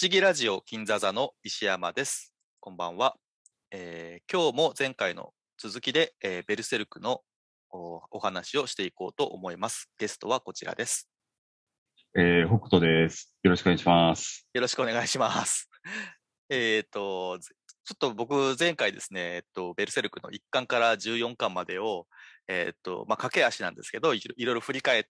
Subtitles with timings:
[0.00, 2.32] 思議ラジオ金座座の石山です。
[2.60, 3.16] こんばんは。
[3.72, 7.22] えー今日も前回の続きで、えーベルセルクの
[7.72, 9.90] おお話をしていこうと思います。
[9.98, 11.08] ゲストはこちらです。
[12.16, 13.36] えー、北斗です。
[13.42, 14.46] よろしくお願いします。
[14.54, 15.68] よろしくお願いします。
[16.48, 17.52] えっと、ぜ
[17.84, 22.06] ちょっと僕前回ですね、えっと、ベルセルクの1巻から14巻までを、
[22.46, 25.04] えっと、まあ、駆け足なんですけど、いろいろいろ振り返っ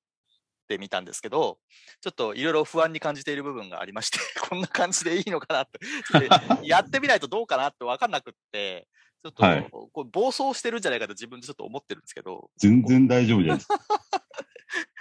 [0.68, 1.58] てみたんですけど、
[2.00, 4.18] ちょっといろいろ不安に感じている部分がありまして、
[4.48, 8.86] こんな感じでいいのかなって、やってみないとどうかなって分かんなくって、
[9.24, 13.66] ちょっと、はいこう暴走してるんじゃないかと自分でちょっと思ってるんですけど、全然大丈夫です。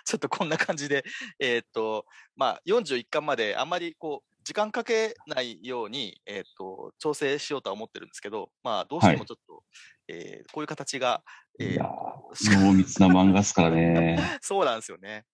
[0.06, 1.04] ちょっとこんな感じで、
[1.38, 2.06] えーっと、
[2.38, 9.64] まあ、41巻まであんまりこう、時間かけないように、えーっと、調整しようとは思ってるんですけど、まあ、どうしてもちょっと、
[10.08, 11.22] えーこういう形が、
[11.60, 14.18] えーいやー、濃密な漫画っすからね。
[14.42, 15.26] そうなんですよね。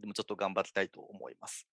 [0.00, 1.66] でもちょっと頑張りたいと思います。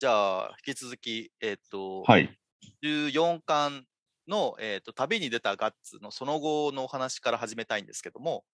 [0.00, 2.36] じゃあ、引き続き、えーっと、はい。
[2.82, 3.84] 14巻
[4.26, 8.44] の、えーっと、旅に出たガッツのその後のお話から始めたいんですけども、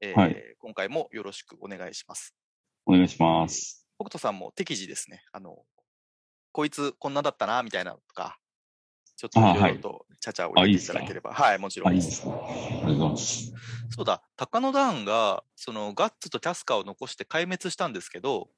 [0.00, 2.34] えーはい今回もよろしくお願いします。
[2.86, 3.86] お願いします。
[3.98, 5.22] 北斗さんも適時ですね。
[5.32, 5.64] あの、
[6.52, 8.38] こいつこんなだったな、みたいなのとか、
[9.16, 11.32] ちょっとあいろいろとちゃちゃを入れていただければ。
[11.32, 11.94] はい、もちろあ、ん。
[11.94, 12.30] ありがとう
[12.82, 13.52] ございます。
[13.90, 18.50] そうだ、高野ダウンが、そのガッツとキャスカーを残して壊滅したんですけど、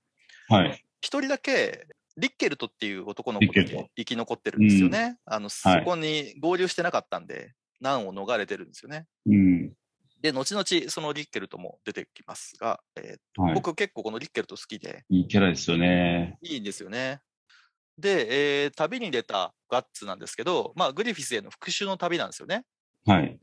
[0.49, 0.85] はい。
[1.01, 1.87] 一人だけ、
[2.17, 5.19] リッケルトっていう男の子だリッケルトけ生き残ってるんですよね。
[5.25, 9.07] あの、そはいこに合流してなかったんで、難を逃れてるんですよね。
[9.27, 9.73] うん。
[10.21, 13.55] で、後々、そのリッケルトも出てきますが、えーとはい。
[13.55, 16.39] 僕結構このリッケルト好きで、いいキャラですよね。
[16.43, 17.21] いいんですよね。
[17.99, 22.65] で、えー旅に出たガッツなんですけど、まあ、グリフィスへの復讐の旅なんですよね。
[23.05, 23.39] はい。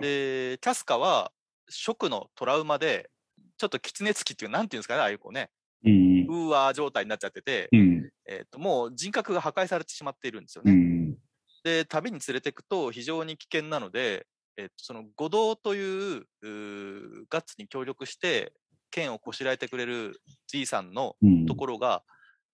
[0.00, 1.32] で、キャスカは、
[1.68, 3.10] 食のトラウマで、
[3.58, 5.50] ちょっと狐つきっていう、なんていうんですかね、ああいうこうね、
[5.84, 6.26] うん。
[6.28, 8.10] ウーワー状態になっちゃってて、うん。
[8.28, 10.72] えっ、と、もう人格が破壊されてしまっているんですよね。
[10.72, 11.16] うん。
[11.64, 14.26] で、旅に連れてくと非常に危険なので、
[14.56, 18.52] えっ、と、その、五道といううーガッツに協力して、
[18.90, 21.46] 剣をこしらえてくれるじいさんのうん。
[21.46, 22.02] ところが、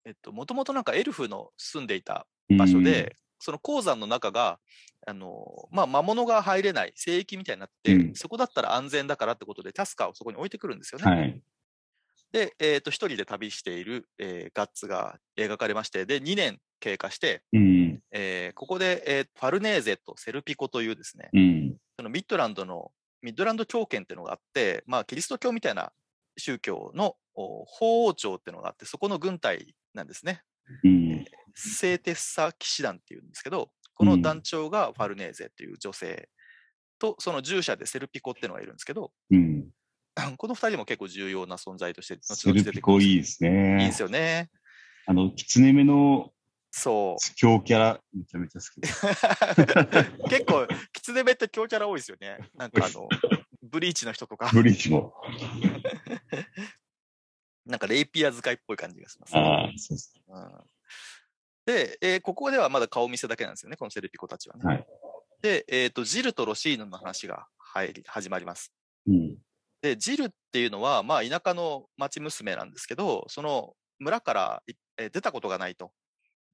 [0.05, 4.59] えっと、もともとなんかエルフの住んでいた場所で、その鉱山の中が、
[5.07, 11.21] あの、まあ、魔物が入れない聖域みたいになって、うんそこだったら安全だからってことで、キャスカーをそこに置いてくるんですようん、ね。
[11.21, 11.41] はい。
[12.33, 18.01] で、えっ、と、一人で旅している、えーガッツが描かれまして、で、2年経過して、うん。
[18.13, 21.77] えーここで、えーファルネーゼとセルピコというですね、うん。
[21.97, 22.93] そのミッドランドの、
[23.23, 25.93] ミッドランド教圏っていうのがあって、まあ、キリスト教みたいな
[26.37, 30.43] 宗教のお法王朝っていうのがあって、そこの軍隊なんですね。
[30.85, 31.25] うん。
[31.55, 36.29] 聖テッサ騎士団っていうんですけど、この団長がファルネーゼっていう女性
[36.99, 39.69] と、その従者でセルピコっていうのがいるんですけど、うん。
[40.37, 43.93] この二人も結構重要な存在として、後セルピ々出てくるんですコいいですいいねで。
[43.93, 44.51] すよね。
[45.07, 46.33] あの、キツネ目の
[46.73, 47.35] そう。
[47.35, 49.07] 強キャラ、めちゃめちゃ好きです。
[50.31, 52.39] 結構、キツネ目って強キャラ多いですよね。
[52.57, 53.09] なんかあの、
[53.63, 55.15] ブリーチの人とか、ブリーチも。
[57.67, 60.15] なんかレイピア使いっぽい感じがします、ああ、そうです。
[60.29, 60.51] うん
[61.65, 64.65] で、えーここではまだ顔見せだけなんですよね、このセルピコたちはね。
[64.65, 64.87] はい
[65.43, 68.73] で、えっ、と、ジルとロシーヌの話が入り、始まります。
[69.09, 69.37] うん。
[69.83, 75.91] で、ジルっていうのは、まあ、田舎の町娘なんですけど、その村からい、えー出たことがないと。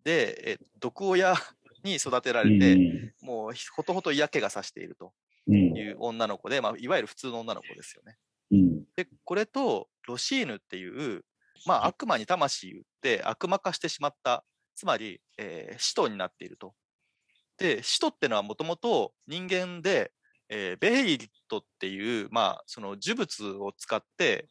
[0.04, 1.34] で、えー毒親
[1.84, 5.12] に育てられて、もうひほとほと嫌気がさしていると
[5.46, 5.76] うん。
[5.76, 8.16] いう女の子で、まあ、いわゆる普通の女の子ですよね。
[8.50, 8.84] うん。
[8.96, 11.24] で、これとロシーヌっていう、
[11.66, 14.44] まあ、悪魔に魂売って悪魔化してしまった、
[14.74, 16.74] つまり、えー使徒になっていると。
[17.58, 20.12] で、使徒ってのはもともと人間で、
[20.48, 24.48] えーベイリットっていう、まあ、その呪物を使って、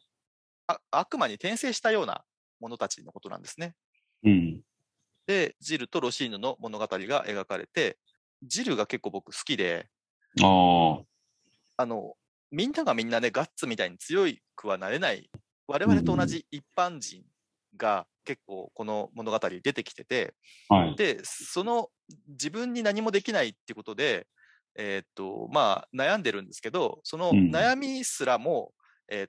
[0.68, 2.24] あ悪魔に転生したような
[2.60, 3.76] 者たちのことなんですね。
[4.22, 4.62] うん。
[5.26, 7.98] で、ジルとロシーヌの物語が描かれて、
[8.42, 9.90] ジルが結構僕好きで。
[11.76, 12.16] あの、
[12.50, 14.26] みんながみんなね、ガッツみたいに強
[14.56, 15.30] くはなれない、
[15.66, 17.24] 我々と同じ一般人
[17.76, 20.34] が結構この物語出てきてて、
[20.68, 20.96] はい。
[20.96, 21.90] で、その
[22.28, 24.26] 自分に何もできないってことで、
[24.76, 28.72] えーっと、まあ、悩んでるんですけど、そのうん悩みすらも、
[29.08, 29.28] えー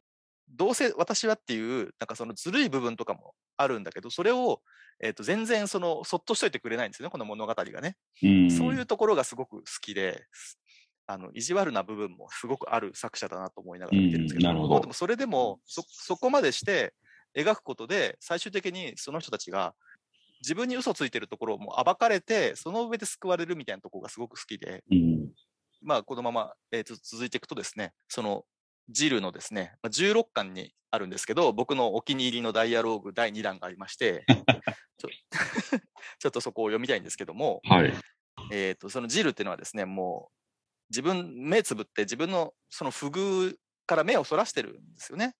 [0.51, 4.63] どうせ私はっていう、なんかそのずるい部分とかもあるんだけど、それを、
[4.99, 7.97] えーっと、全然その、そっとしといてくれないんですよね、この物語がね。
[8.23, 8.49] うん。
[8.49, 10.25] そういうところがすごく好きで、
[11.09, 16.93] あの、意地悪な部分も すごくある作者だなと思いながら見てるんですけど、うんどまあでもそれでも、そ、そこまでして
[17.35, 19.73] 描くことで、最終的にその人たちが
[20.41, 25.33] 自分に嘘ついてるところをもう暴かれて、その上で救われるみたいなところがすごく好きで、うん。
[25.81, 28.45] まあ、このまま、えーと続いていくとですね、その、
[28.89, 34.25] ジルのですね、まあ、16巻にあるんですけど、僕のお気に入りのダイアローグ第2弾がありまして、
[34.97, 35.09] ちょ
[36.19, 37.93] ちょっとそこを読みたいんですけども、はい。
[38.51, 40.38] えっ、と、そのジルっていうのはですね、もう、
[40.89, 43.55] 自分、目つぶって自分のその不遇
[43.85, 45.35] から目をそらしてるんですよね。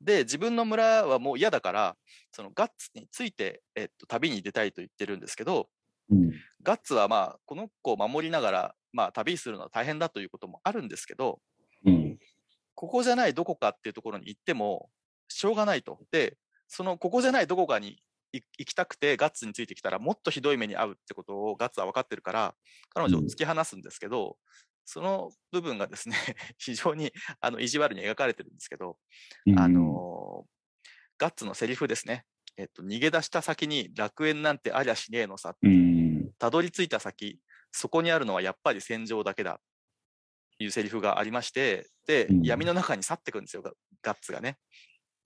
[0.00, 1.96] で、自分の村はもう嫌だから、
[2.32, 5.68] そのガッツについて、えっ、と、旅に出たいと言ってるんですけど、
[6.10, 6.32] うん。
[6.62, 11.40] ガッツはまあ、この子を守りながら、まあ、旅するのは大変だということもあるんですけど、
[11.86, 12.18] うん。
[12.74, 14.90] ここじゃないどこかっていうところに行っても、
[15.28, 15.98] しょうがないと。
[16.10, 16.36] で、
[16.68, 18.02] そのここじゃないどこかに
[18.34, 22.54] 行行きたくてガッツについてきたらもっとひどい目に遭うってことをガッツは分かってるから、
[22.90, 24.36] 彼女を突き放すんですけど、
[24.84, 26.16] その部分がですね、
[26.58, 28.98] 非常にあの意地悪に描かれてるんですけど、
[29.46, 30.46] うんあ、の
[31.18, 32.26] ガッツのセリフですね。
[32.56, 35.56] えっと、逃げ出した先に楽園なんてありゃしねえのさ。
[35.60, 36.32] うん。
[36.38, 37.40] たどり着いた先、
[37.72, 39.60] そこにあるのはやっぱり戦場だけだ。
[40.60, 43.72] いうセリフがありまして、で、うん闇の中に去ってくんですよ、ガ
[44.02, 44.58] ガッツがね。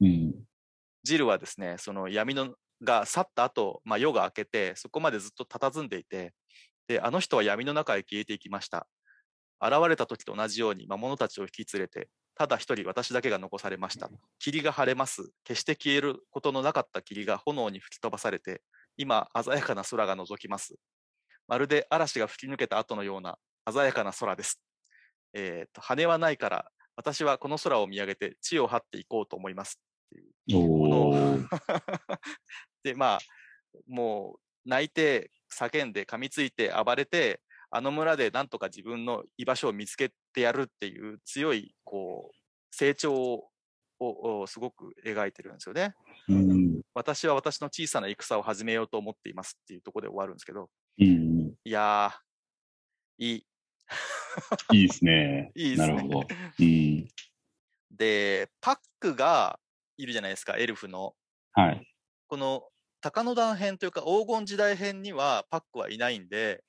[0.00, 0.34] うん。
[1.02, 6.34] ジルはですね、その闇のが去った後、まあ、夜が明けて、そこまでずっと佇んでいて、
[6.86, 8.86] で、あの人は闇の中へ消えていきました。
[9.60, 14.08] 現れた時と同じように魔物たちを引き連れて、ただ一人私だけが残されました。
[14.38, 15.32] 霧が晴れます。
[15.42, 18.62] 決して消えることのなかった霧が炎に吹き飛ばされて、
[18.96, 20.76] 今、鮮やかな空が覗きます。
[21.48, 23.38] まるで嵐が吹き抜けた後のような
[23.70, 24.60] 鮮やかな空です。
[25.34, 29.80] えっ、と、羽はないから、私はこの空を見上げて地を張っていこうと思います。
[30.54, 31.48] おー。
[32.82, 33.18] で、まあ、
[33.86, 37.40] もう泣いて、叫んで、噛みついて、暴れて、
[37.70, 42.36] あの村でなんとか自分の居場所を見つけてやるっていう強い、こう、
[42.70, 43.50] 成長を
[44.00, 45.94] をすごく描いてるんですよね。
[46.28, 46.80] うん。
[46.94, 50.70] 私は私の小さな戦を始めようと思っていますっていうところで終わるんですけど、
[51.00, 51.54] うん。
[51.64, 53.46] いやー、いい。
[54.72, 55.50] いいですね。
[55.56, 56.28] いいですねなるほど。
[56.60, 57.08] うん。
[57.90, 59.58] で、パックが
[59.98, 61.14] いるじゃないですか、エルフの。
[61.52, 61.88] はい。
[62.26, 62.68] この
[63.00, 66.64] 鷹の団編というか黄金時代編にはパックはいないんで、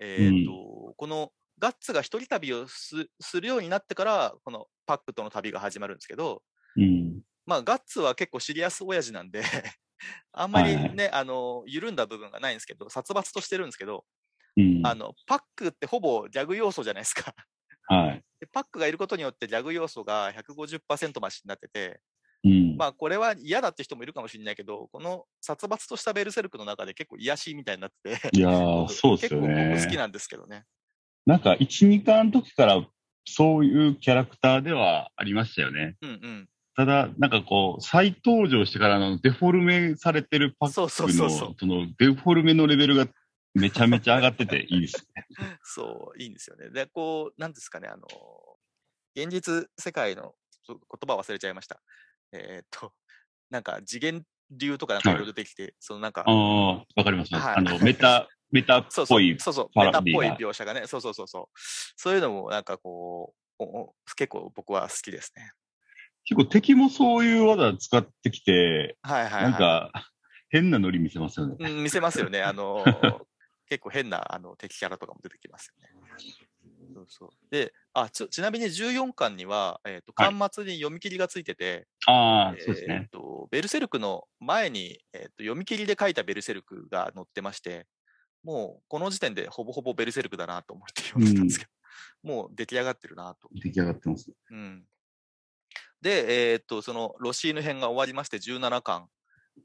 [0.00, 6.42] えーとこのガッツが一人旅をすするようになってから、このパックとの旅が始まるんですけど、
[6.76, 7.22] うん。
[7.46, 9.42] まあ、ガッツは結構シリアス親父なんで、
[10.32, 14.04] あんまりはいはいね、あの、緩んだ部分がないんですけど、殺伐としてるんですけど、
[14.56, 14.82] うん。
[14.86, 17.34] あの、パックってほぼギャグ要素じゃないですか。
[17.88, 18.24] はい。
[18.40, 22.00] でパックがいることによってギャグ要素が150%増しになってて、
[22.44, 22.76] うん。
[22.76, 28.50] まあこれは嫌だって人もいるかもしれないけど、この殺伐としたベルセルクの中で結構癒しみたいになってて、いや
[28.88, 29.96] そうですよ結構僕好きね。
[29.96, 30.64] なんですけどね。
[31.26, 32.86] なんか、1、2巻の時から、
[33.24, 35.96] そういうキャラクターではありましたよね。
[36.02, 36.48] うんうん。
[36.76, 41.54] ただ、なんかこう、再登場してからのデフォルメされてるパックそうそうの、そうそう。
[41.58, 43.06] そのデフォルメのレベルが
[43.54, 45.26] めちゃめちゃ上がってていいですね。
[45.62, 46.68] そう、いいんですよね。
[46.70, 48.06] で、こう、なんですかね、あの、
[49.16, 50.34] 現実世界の
[50.66, 50.76] 言
[51.06, 51.80] 葉忘れちゃいました。
[52.34, 52.92] えーっと、
[53.50, 57.34] なんか次元流とかなんかいろいろ出てきて、そのなんかあ、あ、わかります。
[57.34, 59.38] はいあの、メタ、 メタっぽい。
[59.38, 61.58] そうそう、パメタっぽい描写がね、そうそうそうそう。
[61.96, 65.52] そういうのもなんかこう、おお結構僕は好きですね。
[66.24, 69.42] 結構敵もそういう技使ってきて、はいはい、はい。
[69.44, 69.92] なんか、
[70.48, 71.56] 変なノリ見せますよね。
[71.58, 72.42] うん、見せますよね。
[72.42, 73.24] あのー
[73.66, 75.88] 結構変なあの敵キャラとかも出てきますよね。
[76.94, 83.08] そうそうであちょちなみに14巻には、えーとはい巻末に読み切りがついてて、ああ、えそうですね。
[83.08, 87.86] ーとベルセルクの前に、えーと読み切りで書いたベルセルクが載ってまして、
[88.42, 91.70] もうこの時点でほぼほぼベルセルクだなと思って読んでたんですけど、
[92.22, 93.48] もう出来上がってるなと。
[93.52, 94.30] 出来上がってます。
[94.50, 94.86] うん、
[96.00, 99.08] で、えーっと、そのロシーヌ編が終わりまして17巻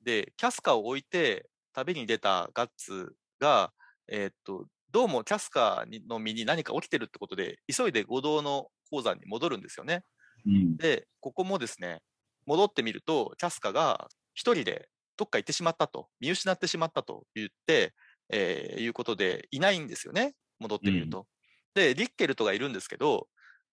[0.04, 3.74] で、キャスカを置いて旅に出たガッツが、
[4.08, 10.04] えーっと、どうもキャスカにの身に何か起きてるってことで、急いで五道の鉱山に戻るんですよね。
[10.46, 10.80] うん。
[10.80, 12.02] で、ここもですね、
[12.48, 17.96] 戻ってみると、キャスカが一人でどっか行ってしまったと、見失ってしまったと言って、
[18.32, 21.28] えーいうことで、いないんですよね、戻ってみると。
[21.76, 23.30] で、リッケルトがいるんですけど、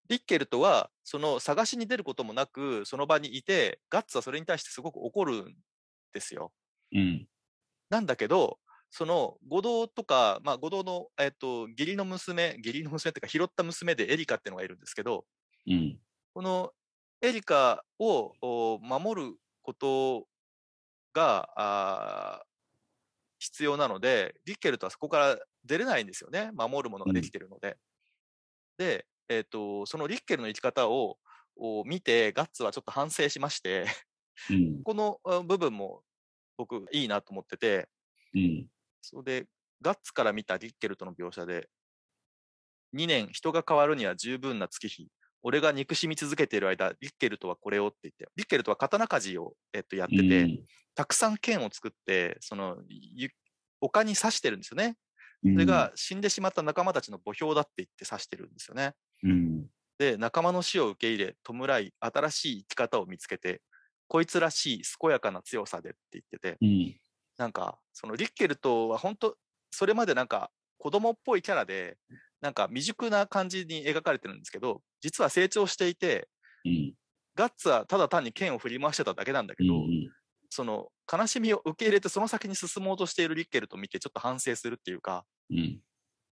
[0.09, 5.57] リッケルトは、その探しに出ることもなく、その場にいて、ガッツはそれに対してすごく怒るん
[6.15, 6.53] ですよ。
[6.93, 7.29] うん。
[7.91, 8.59] なんだけど、
[8.91, 15.27] その五道とか、まあ、五道の、えっと、義理の娘、義理の娘 っていうか、拾った娘でエリカっていうのがいるんですけど、
[15.67, 15.99] うん。
[16.35, 16.73] この
[17.23, 20.29] エリカをお守ること
[21.13, 22.45] が
[23.39, 26.51] 必要なので、リッケルトはそこから出れないんですよね。
[26.53, 27.77] 守るものができてるので。
[28.79, 31.19] で、えっ、と、そのリッケルの生き方を
[31.57, 33.87] を見て、ガッツはちょっと反省しまして、
[34.51, 34.83] うん。
[34.83, 36.03] このあ部分も
[36.57, 37.89] 僕いいなと思ってて、
[38.35, 38.69] うん。
[39.07, 39.49] それで、
[39.83, 41.69] ガッツから見たリッケルトの描写で、
[42.93, 45.09] 2年人が変わるには十分な月日、
[45.43, 50.65] 俺が憎しみ続けている間、リッケルトはこれをって言って、リッケルトは刀鍛冶を、えっと、やってて、うん
[50.97, 53.29] たくさん剣を作って、その、ゆ
[53.83, 54.97] 丘に刺してるんですよね。
[55.45, 58.95] うんそれが死んでしまった仲間たちの墓標だって言って刺してるんですよね。
[59.23, 59.69] うん。
[59.99, 63.63] で、仲間の死を受け入れ、弔い、新しい生き方を見つけて、
[64.09, 67.01] こいつらしい健やかな強さでって言ってて、うん。
[67.37, 69.37] なんか、そのリッケルトは本当、
[69.71, 71.99] それまでなんか子供っぽいキャラで、
[72.41, 76.29] なんか未熟な感じに描かれてるんですけど、実は成長していて、
[76.65, 76.97] うん。
[77.37, 80.11] ガッツはただ単に剣を振り回してただけなんだけど、うん。
[80.51, 85.83] その悲しみを受け入れてその先に進もうとしているリッケルトを見てちょっと反省するっていうか、うん。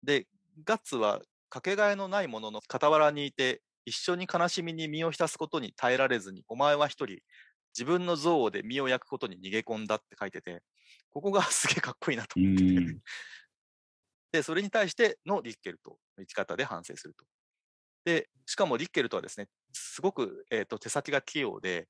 [0.02, 0.26] で、
[0.64, 7.18] ガッツはかけがえのないものの傍らにいて、一緒に悲しみに身を浸すことに耐えられずに、お前は一人、
[7.76, 10.62] 自分の憎悪で身を焼くことに逃げ込んだって書いてて、
[11.10, 13.00] ここがすげえかっこいいなとう思ってて、ん。
[14.32, 17.24] で、それに対してのリッケルトの生き方で反省すると。
[18.04, 21.88] で、しかもリッケルトはですね、すごく、えー、と手先が器用で、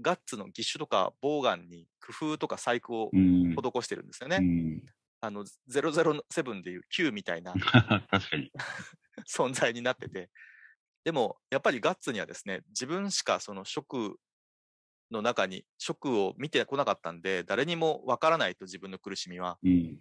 [0.00, 3.54] ガッツの義手とかボウガンに工夫とか細工をうん。
[3.54, 4.38] 施してるんですよね。
[4.38, 4.82] うん。
[5.20, 7.54] あの、007でいう Q みたいな
[8.10, 8.50] 確かに。
[9.30, 10.30] 存在になってて、
[11.04, 14.18] でも、やっぱりガッツにはですね、自分しかその職
[15.10, 19.98] の中に、職を見てこなかったんで、誰にもわからないと自分の苦しみはうん。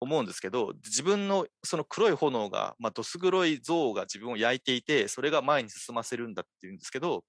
[0.00, 7.24] 思うんですけど、自分のその黒い炎が、まあ、どす黒い像が自分を焼いていて、それが前に進ませるんだっていうんですけど、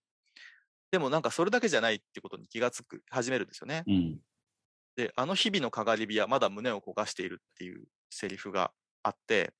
[0.91, 3.83] でもなんかそれだけじゃないってことに気がつく、始めるんですよね。
[3.87, 4.19] うん。
[4.95, 8.71] で、あの日々のかがり火はまだ胸を焦がしているっていうセリフが
[9.03, 9.53] あって、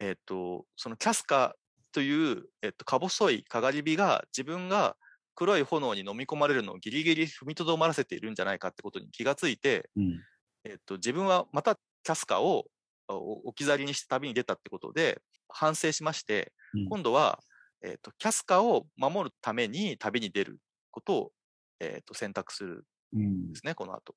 [0.00, 1.54] えっ、と、そのキャスカ
[1.92, 4.96] という、えっ、と、か細いかがり火が自分が
[5.36, 10.20] 黒い炎に飲み込まれるのをギリギリ踏みとどまらせているんじゃないかってことに気がついて、うん。
[10.64, 12.64] えっ、と、自分はまたキャスカを
[13.08, 17.38] お置き去りにして旅に出たってことで反省しまして、うん今度は、
[17.84, 20.58] えっ、と、キャスカを守るために旅に出る
[20.90, 21.32] ことを、
[21.78, 24.14] えっ、と、選択するうんですね、この後。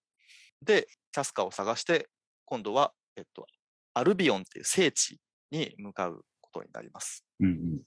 [0.61, 2.09] で、キャスカを探して、
[2.45, 3.45] 今度は、えっと、
[3.93, 5.19] アルビオンっていう聖地
[5.51, 7.25] に向かうことになります。
[7.39, 7.81] うん。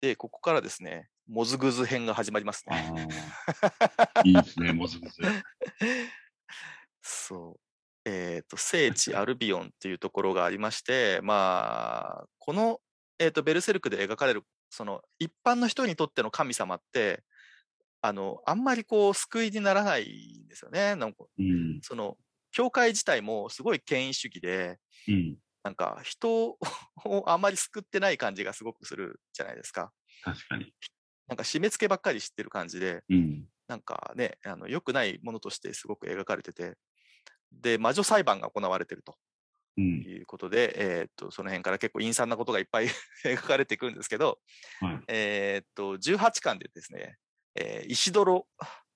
[0.00, 3.08] で、ここからですね、モズグズ編が始まりますあね。
[4.14, 4.22] あ。
[4.24, 5.22] いいですね、もずもず。
[7.02, 7.60] そう。
[8.04, 12.80] えっ、と、聖地アルビオンっていうところがありまして、まあ、この、
[13.18, 17.24] えっ、と、ベルセルクで描かれる、その、一般の人にとっての神様って、
[18.00, 20.94] あの、あんまりこう、救いにならないんですよね。
[20.94, 21.80] なんかうん。
[21.82, 22.16] その、
[22.52, 24.78] 教会自体もすごい権威主義で、
[25.08, 25.36] うん。
[25.64, 26.58] なんか人を
[27.26, 29.92] あんまり救ってない感じがすごくするじゃないですか。
[30.22, 30.72] 確かに。
[31.28, 33.48] なんか締め付けばっかり知ってる感じで、うん。
[33.68, 36.76] なんかね、あの良くないものとしてすごく描かれてて、
[37.52, 39.16] で、魔女裁判が行われてると
[39.76, 40.00] うん。
[40.06, 42.88] いうことで、えーっと、その辺から結構陰惨なことがいっぱい
[43.24, 44.40] 描かれていくんですけど、
[44.80, 45.04] はい。
[45.08, 47.16] えーっと、18巻でですね、
[47.56, 48.48] えー石泥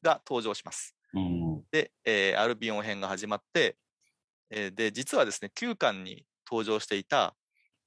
[0.03, 0.97] が登場します。
[1.15, 1.65] うん。
[1.73, 3.79] で、えーアルビオン編が始まって、
[4.51, 7.37] えーで、実はですね、9巻に登場していた、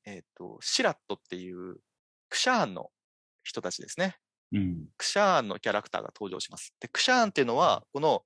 [0.06, 1.78] えっ、と、シラットっていう
[2.30, 2.92] クシャーンの
[3.44, 4.18] 人たちですね。
[4.54, 4.88] うん。
[4.98, 6.74] クシャーンのキャラクターが登場します。
[6.80, 8.24] で、クシャーンっていうのは、この、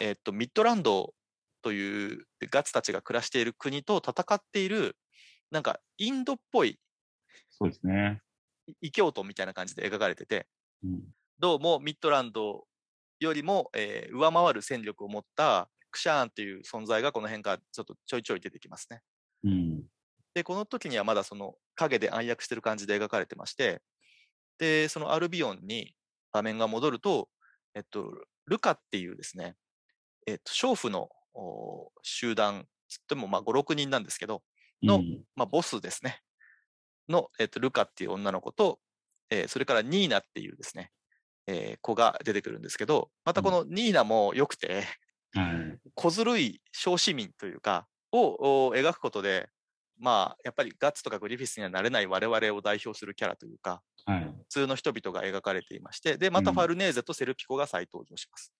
[0.00, 1.14] えっ、と、ミッドランド
[1.62, 4.96] というガッツたちが暮らしている国と戦っている、
[5.50, 6.78] なんか、インドっぽい
[7.50, 8.20] そうですね。
[8.80, 10.46] 異教徒みたいな感じで描かれてて、
[10.82, 11.02] うん。
[11.38, 12.66] どうもミッドランド
[13.20, 19.00] よりも、えー上回る戦力を持ったクシャーンっていう存在がこの辺からちょっとちょいちょい出てきますね。
[19.44, 19.84] うん。
[20.34, 23.82] で、この時にはまだその影で暗躍してる感じで描かれてまして、
[24.58, 25.94] で、そのアルビオンに
[26.32, 27.28] 画面が戻ると、
[27.74, 28.10] えっと、
[28.46, 29.56] ルカっていうですね、
[30.26, 34.42] えっと、娼婦のお集団、つってもまあ5、6人なんですけど、
[34.86, 35.24] のうん。
[35.36, 36.20] まあボスですね、
[37.08, 38.80] の、えっと、ルカっていう女の子と、
[39.30, 40.92] えーそれからニーナっていうですね、
[41.46, 44.84] えー子が出てくるんですけど、またこのニーナも良くて、
[45.32, 45.40] は
[45.74, 45.80] い。
[45.94, 49.48] 小ずるい小市民というか、をお描くことで、
[49.98, 54.46] まあ、やっぱりガッツとかグリフィスにはなれない我々を代表するキャラというか、はい。
[54.48, 58.52] 普通の人々が描かれていまして、で、またうんファルネーゼとセルピコが再登場します。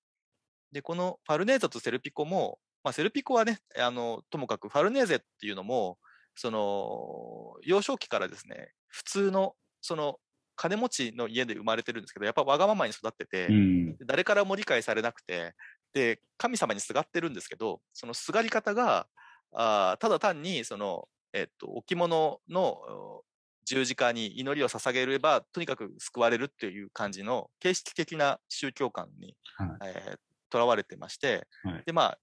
[0.73, 5.99] で、このファルネーゼとセルピコも、まあ、セルピコはね、あの、ともかくファルネーゼっていうのも、
[6.35, 10.19] その、幼少期からですね、普通の、その、
[10.57, 13.97] 金持ちの家で生まれてるんですけど、やっぱわがままに育ってて、うん。
[14.07, 15.55] 誰からも理解されなくて、
[15.93, 19.07] で、神様にすがってるんですけど、そのすがり方が、
[19.53, 23.25] あーただ単に、その、えっと、置物のお
[23.67, 32.19] 十字架に祈りを捧げれば、とにかく救われるっていう感じの形式的な宗教観に、はいえー囚われてまして、はいで、まあ、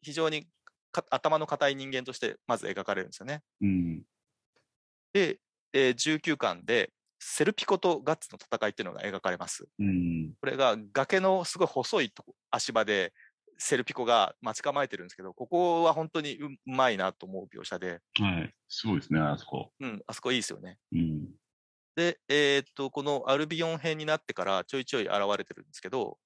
[0.00, 0.48] 非常に
[0.92, 3.42] か頭の固い人間としてまず描かれるんですよね。
[3.60, 4.02] うん。
[5.12, 5.38] で、
[5.74, 9.68] えー19巻で、セルピコとガッツの戦いっていうのが描かれます。
[9.78, 10.32] うん。
[10.40, 13.12] これが崖のすごい細いとこ足場で、
[13.58, 18.54] セルピコが待ち構えてるんですけど、ここは本当にううまいなと思う描写で、はい。
[18.68, 19.72] すごいですね、あそこ。
[19.80, 20.78] うん、あそこいいですよね。
[20.92, 21.28] うん。
[21.94, 26.18] で、えーっと、このアルビオン編になってからちょいちょい現れてるんですけど、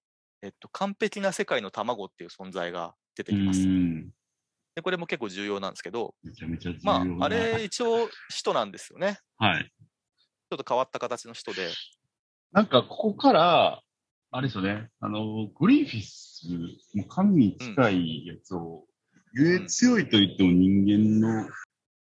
[0.42, 3.60] えっと、完璧な世界の卵っていう存在が出てうきます。
[3.66, 4.10] ん。
[4.74, 7.24] で、これも結構重要なんですけど、めちゃめちゃ重要まな。
[7.24, 9.18] あ、あれ一応人なんですよね。
[9.36, 9.64] はい。
[9.64, 11.68] ちょっと変わった形の人で。
[12.52, 13.82] なんか、ここから、
[14.32, 16.46] あれですよね、あの、グリフィス、
[16.94, 18.86] もう神に近いやつを、
[19.32, 21.48] ゆえ強いと言っても人間の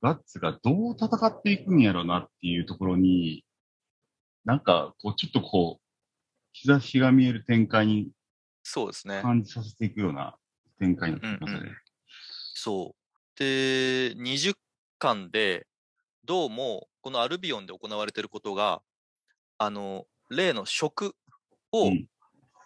[0.00, 3.44] ガッツがどう戦っていくんやろうなっていうところに、
[4.46, 5.82] なんか、こう、ちょっとこう、
[6.52, 8.08] 日差しが見える展開に
[8.62, 9.20] そうですね。
[9.20, 10.36] 感じさせていくような
[10.78, 11.70] 展開になってきますね。
[12.54, 13.38] そう。
[13.38, 14.54] で、20
[14.98, 15.66] 巻で、
[16.24, 18.80] どうも、このアルビオンで行われていることが、
[19.58, 21.14] あの、例の食
[21.82, 22.06] をうん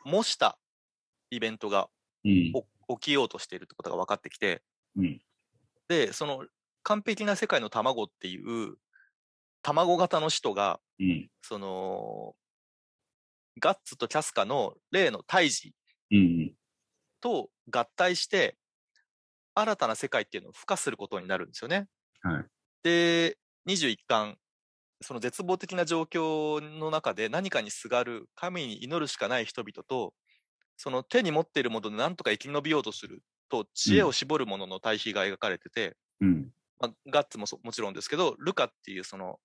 [0.04, 0.58] 模した
[1.30, 1.90] イベントが
[2.24, 2.64] 起
[3.00, 4.62] きようとしているってことが分かってきて、
[4.96, 5.20] うん。
[5.88, 6.46] で、その
[6.82, 8.76] 完璧な世界の卵っていう
[9.62, 11.28] 卵型の使徒が、うん。
[11.42, 12.34] その、
[13.60, 15.74] ガッツとキャスカの例の胎児
[16.10, 16.54] うん。
[17.20, 18.56] と合体して、
[19.54, 21.88] 新たな世界っていうのを付加することになるんですよね。
[22.22, 22.44] はい。
[22.82, 23.36] で、
[23.66, 24.38] 21巻、
[25.02, 30.14] その絶望的な状況の中で何かにすがる神に祈るしかない人々と、
[30.76, 36.52] その手に持っているもので何とか生き延びようとすると、知恵を絞るものの対比が描かれてて、うん。
[36.80, 39.40] まあ、ガッツもそもちろんですけど、ルカっていうその、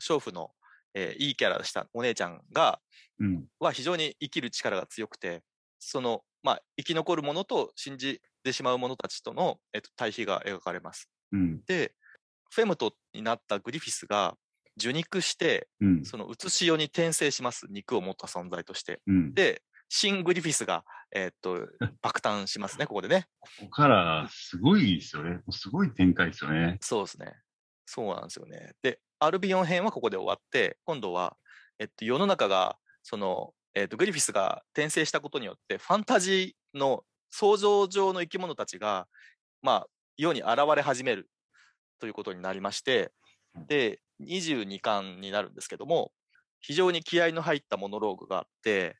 [0.00, 0.52] 娼婦の、
[0.94, 2.80] えーいいキャラしたお姉ちゃんが、
[3.18, 3.48] うん。
[3.60, 5.42] は非常に生きる力が強くて、
[5.78, 11.10] その、まあ、生き残る者と信じてしまう者たちとの、えっと、対比が描かれます。
[11.32, 11.64] うん。
[11.66, 11.94] で、
[12.52, 14.36] フェムトになったグリフィスが
[14.78, 16.04] 受肉して、うん。
[16.04, 17.66] その写し世に転生します。
[17.68, 19.00] 肉を持った存在として。
[19.06, 19.34] うん。
[19.34, 21.66] で、新グリフィスが、えっと、
[22.02, 23.26] 爆誕しますね、ここでね。
[23.40, 25.40] ここから、すごいですよね。
[25.50, 26.78] すごい展開ですよね。
[26.80, 27.34] そうですね。
[27.86, 28.72] そうなんですよね。
[28.82, 31.36] で、アルビオン編はここで終わって、今度は、
[31.78, 39.08] えっと、世の中が、その、えっと、グリフィスが転生したことによって、ファンタジーの想像上の生き物たちが、
[39.62, 41.30] まあ、世に現れ始める
[41.98, 43.12] ということになりまして、
[43.66, 46.12] で、22巻になるんですけども、
[46.60, 48.96] 非常に気合の入ったモノローグがあって、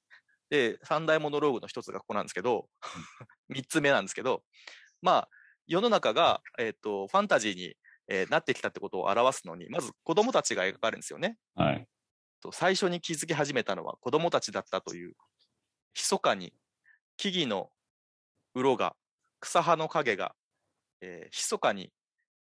[0.51, 2.69] で、三大モノローグの一つがここなんですけど、
[3.49, 4.43] 三つ目なんですけど、
[5.03, 5.29] まあ、
[5.67, 7.77] 世の中が、えっ、と、ファンタジーに、
[8.11, 11.37] えーなってきたってことを表すのに、まず子供たちが描かれるんですよね。
[11.55, 11.87] はい。
[12.41, 15.15] と最初に気づき始めたのは子供たちだったという、
[15.95, 16.55] 密かに
[17.19, 17.71] 木々の
[18.55, 18.97] 鱗が、
[19.41, 20.35] 草葉の影が、
[21.03, 21.93] えー密かに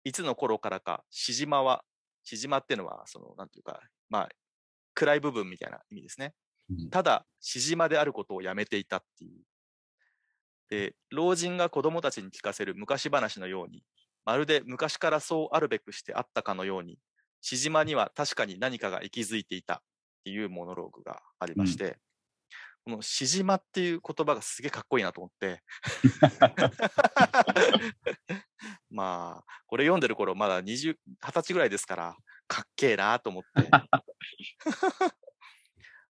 [0.03, 1.83] いつの頃からか、しじまは、
[2.25, 4.29] しじまっていうのは、その、なんていうか、まあ、
[4.95, 6.33] 暗い部分みたいな意味ですね。
[6.69, 9.43] うんただ、しじまであることをやめていたっていう。
[10.69, 13.83] で、老人が子供たちに聞かせる昔話のように、
[14.25, 16.97] まるで昔からそうあるべくしてあったかのように、
[17.41, 19.77] しじまには確かに何かが息づいていたっ
[20.23, 21.99] ていうモノローグがありまして、
[22.83, 25.61] このしじまっていう言葉がすげえかっこいいなと思って、
[28.89, 32.15] まあ、これ読んでる頃まだ20、20歳ぐらいですから、
[32.47, 33.49] かっけえなと思って。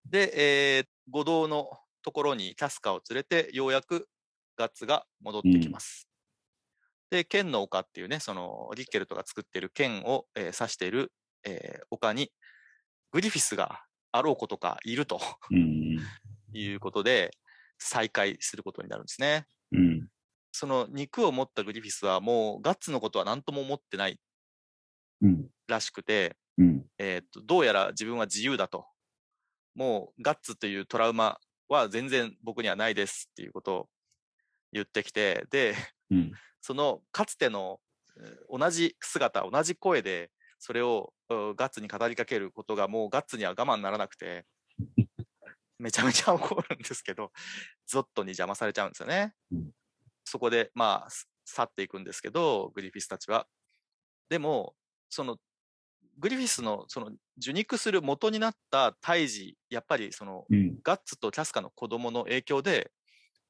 [0.05, 1.69] で、えー、五道の
[2.01, 4.07] ところにキャスカを連れて、ようやく
[4.55, 6.07] ガッツが戻ってきます。
[7.09, 11.11] で、剣の丘っていうね、そのリッケルトが作っている剣を、えー指している、
[11.43, 12.31] えー丘に、
[13.11, 15.99] グリフィスがあろうことかいるとうん。
[16.53, 17.31] いうことで、
[17.77, 19.47] 再会することになるんですね。
[19.71, 20.07] うん。
[20.55, 24.19] その肉を持ったグリフィスはもうガッツのことは何とも思ってない
[25.21, 25.47] うん。
[25.67, 26.85] らしくて、うん。
[26.97, 28.85] えーっと、どうやら自分は自由だと。
[29.75, 33.87] もうガッツというトラウマは全然僕にはないですっていうことを
[34.71, 35.75] 言ってきて、で、
[36.09, 36.31] うん。
[36.61, 37.79] そのかつての
[38.17, 44.45] えー同じ姿、同じ声でそれをうガッツに語りかけることがもうガッツには我慢ならなくて、
[45.79, 47.33] めちゃめちゃ怒るんですけど、
[47.85, 49.33] ゾットに邪魔されちゃうんですよね。
[49.51, 49.71] うん
[50.25, 53.47] そこで、まあ、す去っていくんですけど、グリフィスたちは。
[54.29, 54.75] でも、
[55.09, 55.37] その、
[56.17, 60.79] グリフィスのその受肉する元になった胎児、やっぱりそのうん。
[60.83, 62.91] ガッツとキャスカの子供の影響で、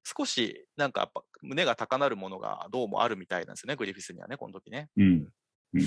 [0.04, 4.90] 少しなんかやっぱ胸が高鳴るものがどうもあるみたいなんですよね、グリフィスにはね、この時ね。
[4.98, 5.28] うん。
[5.74, 5.82] うん。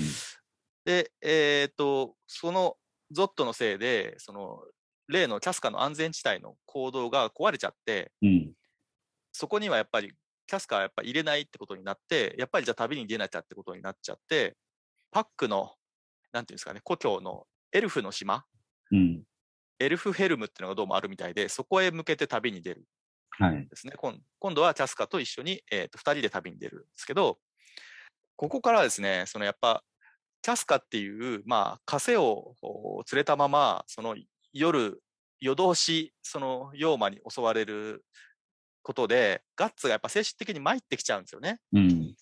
[0.85, 2.77] で、えっ、と、その
[3.11, 4.61] ゾットのせいで、その
[5.07, 8.51] 例のキャスカの安全地帯の行動が壊れちゃって、うん。
[9.31, 10.13] そこにはやっぱり
[10.49, 14.57] キャスカはやっぱ入れないってことになって、やっぱりじゃあ旅に出なきゃってことになっちゃって、
[15.11, 15.73] パックの、
[16.33, 18.45] なんていうんですかね、故郷のエルフの島
[18.91, 19.23] うん。
[19.79, 22.83] エルフヘルムっていうのがどうもあるみたいで、そこへ向けて旅に出る。
[23.69, 23.93] ですね。
[23.95, 27.37] 今今度はキャスカと一緒に、えー、と2人で旅に出るんですけど、
[28.35, 29.83] ここからはですね、そのやっぱ、
[30.41, 34.15] キャスカっていう、まあ、枷をお連れたまま、その
[34.51, 35.01] 夜、
[35.39, 38.03] 夜通し、その妖魔に襲われる
[38.89, 41.59] ことで、ガッツがやっぱ精神的に参ってきちゃうんですよね。
[41.73, 42.15] うん。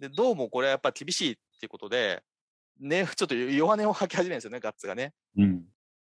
[0.00, 2.22] で、どうもこれはやっぱ厳しいっていうことで、
[2.80, 5.12] ね、 ちょっと弱音を吐き始めるんですよね、ガッツがね。
[5.36, 5.66] うん。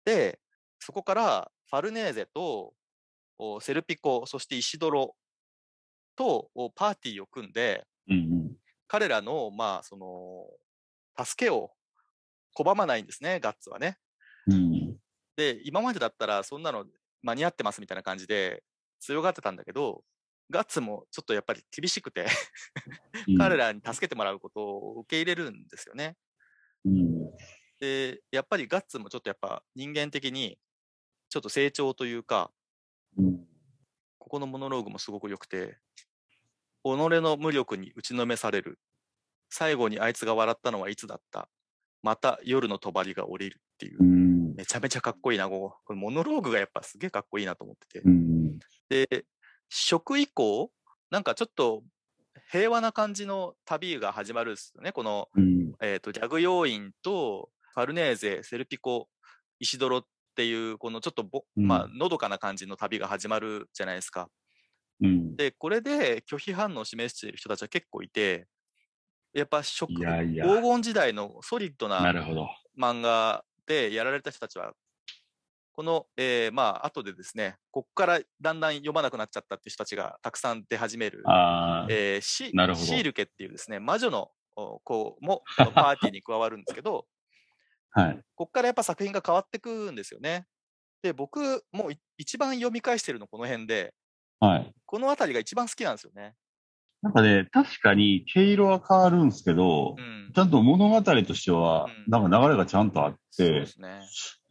[0.05, 0.39] で、
[0.77, 2.75] そこからファルネーゼと
[3.39, 5.15] おセルピコ、そしてイシドロ
[6.15, 8.55] とおパーティーを組んで、うん。
[8.87, 11.71] 彼らの、まあ、その、助けを
[12.55, 13.97] 拒まないんですね、ガッツはね。
[14.45, 14.99] うん。
[15.35, 16.85] で、今までだったらそんなの
[17.23, 18.63] 間に合ってますみたいな感じで
[19.01, 20.03] 強がってたんだけど、
[20.49, 22.27] ガッツもちょっとやっぱり厳しくて、
[23.37, 26.15] 彼らに助けてもらうことを受け入れるんですよね。
[26.85, 27.31] うん。
[27.79, 30.57] で、やっぱりガッツもちょっとやっぱ人間的に
[31.29, 32.51] ちょっと成長というか、
[33.17, 33.45] うん。
[34.19, 35.77] ここのモノローグもすごく良くて、
[36.83, 38.79] 己の無力に打ちのめされる。
[39.49, 41.49] 最後にあいつが笑ったのはいつだった。
[42.03, 44.03] また夜の帳が降りるっていうう。
[44.03, 44.55] ん。
[44.55, 48.01] めちゃめちゃかっこいいな、こここれモノローグがやっぱすげえかっこいいなと思ってて。
[48.01, 48.59] うん。
[48.89, 49.25] で、
[49.69, 50.71] 食以降、
[51.09, 51.83] なんかちょっと
[52.51, 54.91] 平和な感じの旅が始まるんですよね。
[54.91, 55.71] この、うん。
[55.81, 59.07] えっ、と、ギャグ要員と、ファルネーゼ、セルピコ、
[59.59, 64.29] イシドロっていう、このちょっとぼ、うんまあ、のどかな感じの旅が始まるじゃないですか。
[65.01, 65.35] うん。
[65.35, 68.47] で、これで拒否反応を示している人たちは結構いて、
[69.33, 72.49] やっぱ食、いやいや黄金時代のソリッドななるほど。
[72.77, 74.73] 漫画でやられた人たちは、
[75.73, 81.87] この、えーまあ、後でですね、ここからだんだん読まなくなっちゃったっていう人たちがたくさん出始める、ああ。
[81.89, 87.07] えーシなるほどシールケっていうですね、魔女のお子も パーティーに加わるんですけど、
[87.91, 88.15] はい。
[88.35, 90.45] ここからやっぱ作品が変わってくんですよね。
[91.01, 93.93] で、僕、もうい一番読み返してるのこの辺で、
[94.39, 94.73] はい。
[94.85, 96.35] この辺りが一番好きなんですよね。
[97.01, 100.37] なんかね、確かに毛色は変わるんですけど、うんち。
[100.37, 103.65] ゃんと物語としては、うんなんか流れがちゃんとあって。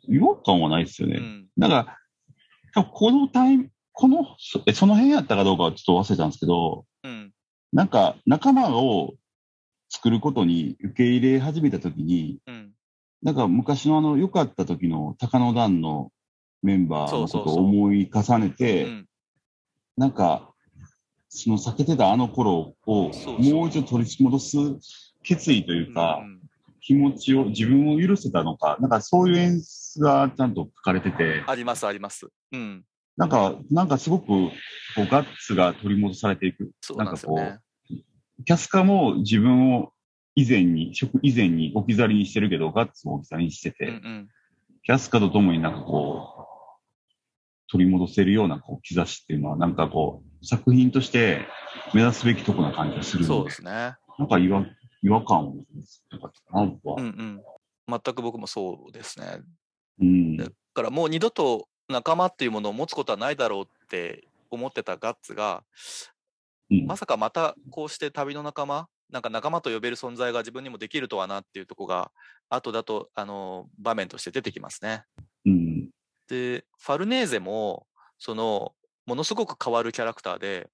[0.08, 1.18] 違和感はないですよね。
[1.18, 1.46] うん。
[1.56, 1.98] なんか、
[2.92, 4.36] このタイム、この、
[4.74, 7.32] その辺やったかどうかはちょっと忘れたんですけど、うん。
[7.72, 9.14] なんか仲間を
[9.88, 12.72] 作ることに受け入れ始めたときに、うん。
[13.22, 16.10] なんか昔のあの良かった時の高野団の
[16.62, 19.06] メンバーのことを思い重ねて、うん
[19.96, 20.49] なんか、
[21.30, 24.58] その避けてたあの頃をもう一度取り戻す
[25.22, 26.40] 決意というか、うん
[26.82, 32.28] 気持ちを、自分を許せたのか、なんかそういう演出がちゃんと書かれてて、あります、あります。
[32.52, 32.84] うん。
[33.16, 34.50] なんか、なんかすごく、こ
[34.98, 36.72] う、ガッツが取り戻されていく。
[36.80, 37.58] そうなんですよね。
[38.46, 39.92] キャスカも自分を
[40.34, 44.28] 以前に、職以前に置き去りにしてるけど、ガッツも置き去りにしてて、うんうん。
[44.82, 51.46] キャスカと共になんかこう、取り戻せるようなこう兆しっていうのは、なんかこう、作品として
[51.94, 53.70] 目指すべきとこな感じがするそうので、ですね。
[54.18, 54.66] なんか違和
[55.03, 55.55] 違和感を
[56.11, 57.42] なかったかなとはうんうん。
[57.88, 59.40] 全く僕もそうですね。
[60.00, 60.37] うん。
[60.37, 65.62] だからもう二度と仲間っていうものを持つことはないだろうって思ってたガッツが、
[66.70, 72.12] うんまさかまたこうして旅の仲間、なんか仲間と呼べる存在が自分にもできるとはなっていうところが、
[72.48, 75.03] 後だと、あの、場面として出てきますね。
[75.46, 75.90] うん。
[76.29, 77.87] で、ファルネーゼも、
[78.18, 78.72] その、
[79.06, 80.68] ものすごく変わるキャラクターで、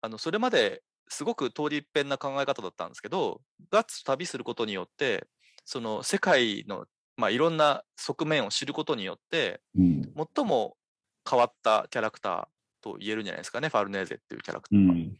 [0.00, 5.26] あの、それまですごく通り一遍な考え方だったんですけど、ガッツと旅することによって、
[5.64, 10.12] その世界の、まあ、いろんな側面を知ることによって、うん。
[10.34, 10.76] 最も
[11.28, 12.46] 変わったキャラクター
[12.82, 14.92] と言えるんじゃないですかね、ファルネーゼっていうキャラクターは。
[14.92, 15.16] うん。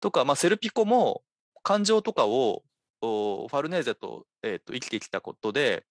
[0.00, 1.22] とか、まあ、セルピコも
[1.62, 2.64] 感情とかを
[3.00, 5.84] おファルネーゼと,、えー、と生きてきたことで、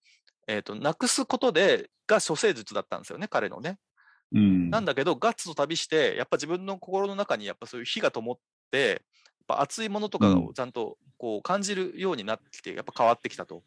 [0.46, 3.78] えー、となくすことでが処世術だったんですよね、彼のね。
[4.34, 4.70] うん。
[4.70, 8.38] なんだけど、ガッツと旅して、やっぱ自分の心の中にやっぱそういう火が灯っ
[8.70, 8.98] て、やっ
[9.46, 13.62] ぱ熱いものとかうんをちゃんとこう感じるようになってきて、やっぱ変わってきたと。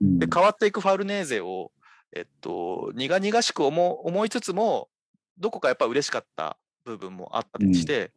[0.00, 1.72] うんで、変わっていくファルネーゼを、
[2.14, 4.88] えっと、苦々しく思思いつつも、
[5.38, 8.12] どこかやっぱ嬉しかった部分もあったりして、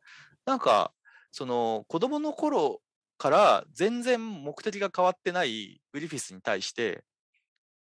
[0.46, 0.91] なんか、
[1.32, 2.82] その子供の頃
[3.17, 7.04] から全然目的が変わってないグリフィスに対して、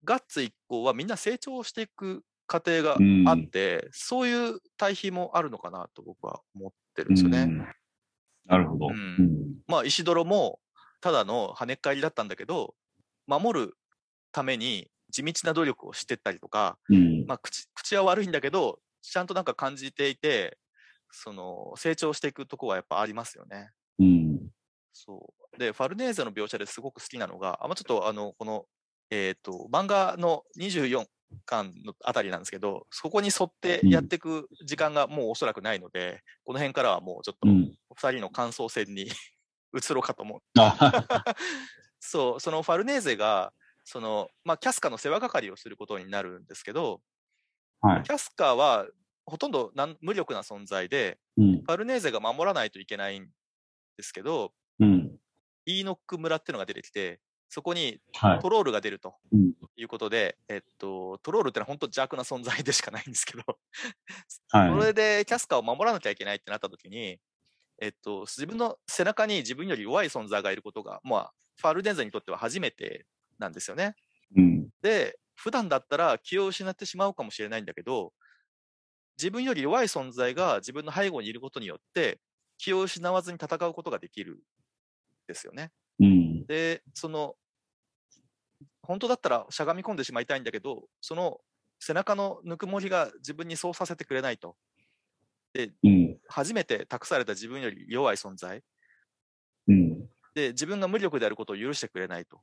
[0.05, 2.99] ガッツ一行はみんな成長していく過程が
[3.31, 7.45] あって、そういう対比もあるのかなと僕は思ってるんですよね。
[7.45, 7.67] うん
[8.45, 8.89] なるほど。
[8.89, 9.55] ううんん。
[9.69, 10.59] まあ、石泥も
[11.01, 12.75] ただの跳ねっ返りだったんだけど、
[13.29, 13.75] 守る
[14.33, 17.25] ために地道な努力をしてったりとか、うん。
[17.27, 20.59] まあ、口口は悪いんだけど、ちゃんとなんか感じていて、
[21.13, 23.71] その成長していくとこはやっぱありますよね。
[24.01, 24.49] うん。
[24.93, 25.59] そう。
[25.59, 28.67] で、ファルネーゼの描写ですごく好きなのが、あ、まあ、ちょっとあの、この、
[29.11, 31.07] えっ、と、漫画の24
[31.45, 37.75] 巻のあたりなんですけど、そこに沿ってやっていく時間がもうおそらくないので、この辺からはもうちょっとうん。
[37.95, 39.09] 二人の感想戦に
[39.75, 40.41] 移ろうかと思う。
[40.59, 41.35] あ
[42.01, 43.53] そう、そのファルネーゼが、
[43.85, 47.01] その、まあ、キャスカの世話係をすることになるんですけど、
[47.81, 48.03] はい。
[48.03, 48.87] キャスカは
[49.25, 51.53] ほとんどなん無力な存在で、うん。
[51.63, 53.29] ファルネーゼが守らないといけないん
[53.97, 55.19] ですけど、うん。
[55.67, 57.21] イーノック村っていうのが出てきて、
[57.53, 58.39] そこにはい。
[58.41, 59.53] トロールが出るとうん。
[59.77, 63.43] いうことで、えっと、トロールってのは本当邪悪な存在でしかないんですけど、
[64.49, 64.71] はい。
[64.71, 67.21] それでキャスカーを守らなきゃいけないってなった時に、
[67.79, 73.07] えっと、自分の背中に自分より弱い存在がいることが、まあ、ファルデンゼにとっては初めて
[73.39, 73.97] なんですよね。
[74.35, 74.69] うん。
[74.81, 78.15] で、普段だったら気を失ってしまうかもしれないんだけど、
[79.19, 82.19] 自分より弱い存在が自分の背後にいることによって、
[82.57, 84.39] 気を失わずに戦うことができるん
[85.27, 85.73] ですよね。
[86.01, 86.47] うん。
[86.47, 87.37] で、その、
[88.83, 91.41] 本当だったらしゃがみ込んでしまいたいんだけど、その
[91.81, 94.57] 背中のぬくもりが自分にそうさせてくれないと。
[95.85, 96.19] うん。
[96.29, 98.63] 初めて託された自分より弱い存在。
[99.69, 100.09] うん。
[100.35, 102.41] で、自分が無力であることを許してくれないと。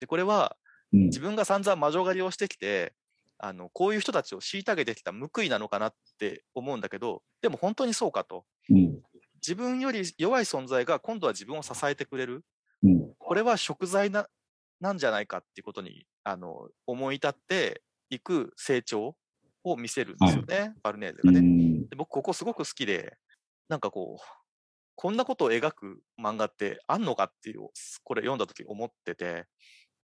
[0.00, 0.56] で、これは
[0.92, 2.94] うん自分が散々魔女狩りをしてきて、
[3.38, 8.44] あの、こういう人たちを虐げてきた報いなのかなって思うんだけど、でも本当にそうかと。
[8.70, 9.02] うん。
[9.36, 12.44] 自分より弱い存在が今度は自分を支えてくれる。
[12.84, 13.14] うん。
[13.18, 14.28] これは食材な、
[14.82, 19.16] なんじゃないかっていうことに、あの、思い立っていく成長
[19.64, 21.42] を見せるんですよね、バルネーゼうがね。
[21.42, 21.88] ん。
[21.90, 23.18] で僕、ここすごく好きで、
[23.68, 24.24] なんかこう、
[24.96, 27.68] こんなことを描く漫画ってあんのかっていう、
[28.04, 29.46] これ読んだ時思ってて、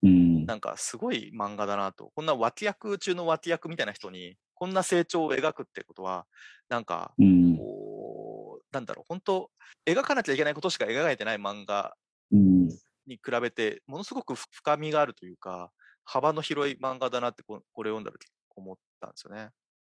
[0.02, 0.48] うん。
[0.48, 2.12] なんかすごい漫画だなと。
[2.16, 6.28] こんな脇役中の脇役みたいな人に、こんな成長を描くってことは、
[6.70, 7.60] なんか、うん。
[7.60, 9.52] こう、なんだろう、本当
[9.86, 11.96] 描かなきゃいけないことしか描いてない漫画
[12.32, 12.70] うん。
[13.10, 15.72] に比べて、ものすごく深みがあるというか、
[16.06, 18.26] 幅の広い漫画だなってこ、これを読んだ時
[18.60, 19.50] 思ったんですよね。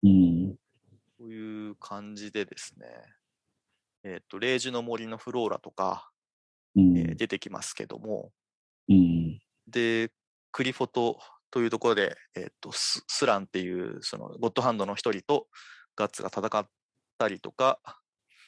[0.04, 0.56] うん。
[1.18, 2.88] こういう感じでですね、
[4.04, 6.10] えっ、と、霊樹の森のフローラとか、
[6.76, 6.98] うん。
[6.98, 8.32] えー出てきますけども、
[8.90, 9.40] うん。
[9.68, 10.12] で、
[10.52, 11.20] クリフォト
[11.52, 15.48] というところで、えっ、とス、スランっていう、その、ゴッドハンドの一人と
[15.96, 16.68] ガッツが戦っ
[17.18, 17.80] たりとか、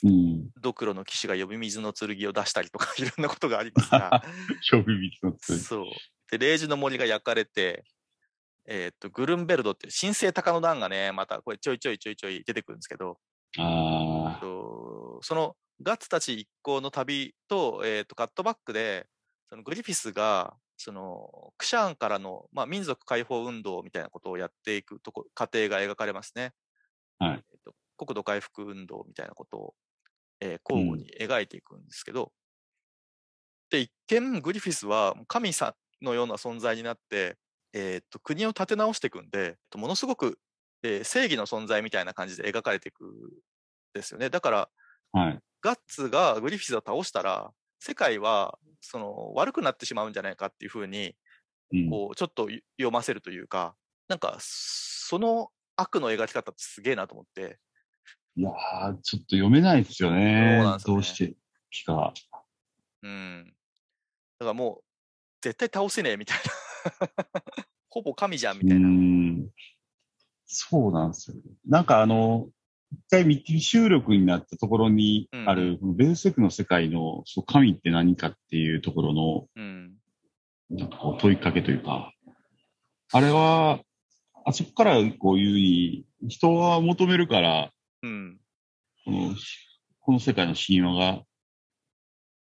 [0.04, 0.50] うん。
[0.62, 4.24] ドクロの騎士が呼び水の剣を出したりとか、 いろんなことがありますが、
[4.62, 5.86] 勝負率のつそう。
[6.32, 7.86] で、霊樹の森が焼かれて、
[8.66, 13.20] えっ、と、グルンベルドっていう神聖鷹の段がね、またこれちょいちょいちょいちょい出てくるんですけど、
[13.58, 14.40] ああ。
[14.42, 19.08] とそのガッツたち一行の旅と、えっ、と、カットバックで、
[19.50, 26.52] そのグリフィスが、その、クシャーンからの、まあ、民族解放運動みたいなことをやっていくとこ、過程が描かれますね。
[27.20, 29.74] はいえっと、国土回復運動みたいなことを、
[30.44, 32.34] えー交互に描いていくんですけど、
[33.70, 37.38] で、一見グリフィスは神さんのような存在になって、
[37.74, 40.40] えっと、国を立て直していくんで、えっとものすごく、
[40.84, 43.10] えー正義の存在みたいな感じで描かれていくん
[43.94, 44.30] ですよね。
[44.30, 44.70] だから、
[45.12, 45.44] はい。
[45.62, 51.16] ガッツがグリフィスを倒したら、世界はその悪くなってしまうんじゃないかっていうふうに、
[51.72, 51.90] うん。
[51.92, 53.76] こうちょっと読ませるというか、
[54.10, 57.60] なんかその悪の描き方ってすげえなと思って、
[58.36, 60.58] いやー、ちょっと読めないですよね。
[60.60, 61.36] そうなんですよねどうして
[61.70, 62.14] きか。
[63.04, 63.54] うん。
[64.40, 64.84] だからもう、
[65.42, 66.38] 絶対倒せねえみたい
[67.02, 67.24] な。
[67.90, 68.88] ほぼ神じゃんみうたいな。
[68.88, 69.50] ん。
[70.46, 71.38] そうなんですよ。
[71.68, 72.50] なんかあの、
[72.92, 79.96] 一回見切り収録になったところにある、このベルセクの世界のそう神って何かっていうところのうん。
[80.70, 82.14] なんかこう問いかけというか、
[83.12, 83.80] あれは、
[84.46, 87.72] あそこからこういうふうに人は求めるから、
[88.04, 88.40] うん。
[89.06, 89.36] この
[90.02, 91.24] この世界の神話が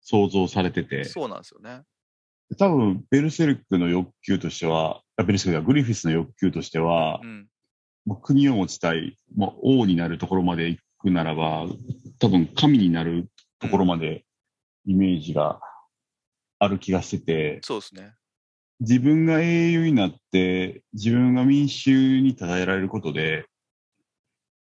[0.01, 1.83] 想像されてて、そうなんですよね。
[2.57, 7.47] 多分ベルセルクの欲求としては、あベルセルクがグリフィスの欲求としてはう、ん。
[8.05, 11.65] もう国を持ちたい、もう王になるところまで行くならば、
[12.17, 14.25] 多分神になるところまで
[14.85, 15.59] イメージが
[16.59, 18.13] ある気がしてて、そうですね。
[18.79, 23.45] 自分が英雄になって、自分が民衆に称えられることで、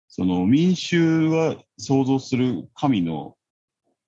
[0.09, 3.35] その民衆が想像する神の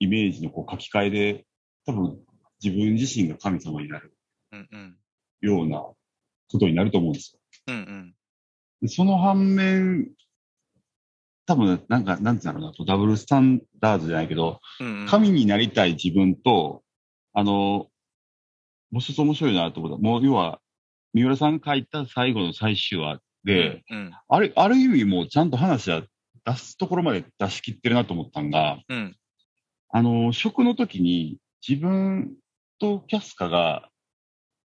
[0.00, 1.46] イメージのこう書き換えで、
[1.86, 2.18] 多分
[2.62, 4.12] 自分自身が神様になる。
[5.40, 5.96] ようなこ
[6.58, 7.40] とになると思うんですよ。
[7.68, 8.14] うんうん。
[8.82, 10.10] でその反面、
[11.46, 16.82] 多分なんか、なんて言うんだろうな、とダブルスタンダードじゃないけど、うんうん、神になりたい自分と、
[17.32, 17.88] あの、
[18.90, 19.98] もう一つ面白いなと思った。
[19.98, 20.60] もう要は、
[21.14, 26.02] 三浦さんが書いた最後の最終話で、うんあれ、ある意味もうちゃんと話は
[26.44, 29.16] 出すところまで出し切ってるなと思ったんが、うん。
[29.90, 32.34] あの、食の時に自分
[32.78, 33.88] とキャスカが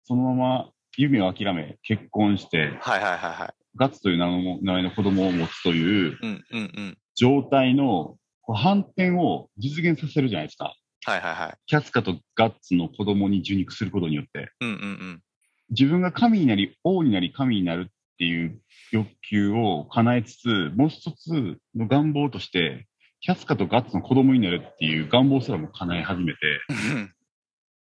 [0.03, 3.53] そのまま夢を諦め結婚して、はいはいはいはい。
[3.75, 6.97] ガッツという名の名前の子供を持つといううんうんうん。
[7.15, 10.75] 状態の反転を実現させるじゃないですか。
[11.05, 11.57] はいはいはい。
[11.65, 14.51] キャスカとガッツの子供に受肉することによって。
[14.61, 15.21] うんうんうん。
[15.69, 22.87] 自分が神になり、王になり、神になるっていう欲求を叶えつつ、もう一つの願望として、
[23.19, 26.39] キャスカとガッツの子供になるっていう願望すらも叶え始めて、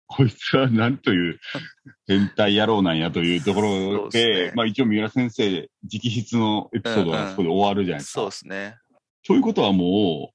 [0.07, 1.39] こいつは何という
[2.07, 8.21] 変態野郎なんやというところでで、すねまあ一応三浦先生直筆のエピソードがそこで終わるじゃないですか。
[8.21, 8.77] そうですね。
[9.27, 10.33] ということはも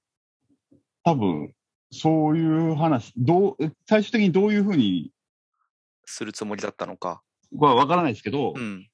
[0.71, 1.53] う、多分、
[1.91, 5.11] そういう話、どう、最終的にどういうふうに、
[6.05, 7.21] するつもりだったのか。
[7.55, 8.87] はわからないですけど、うん。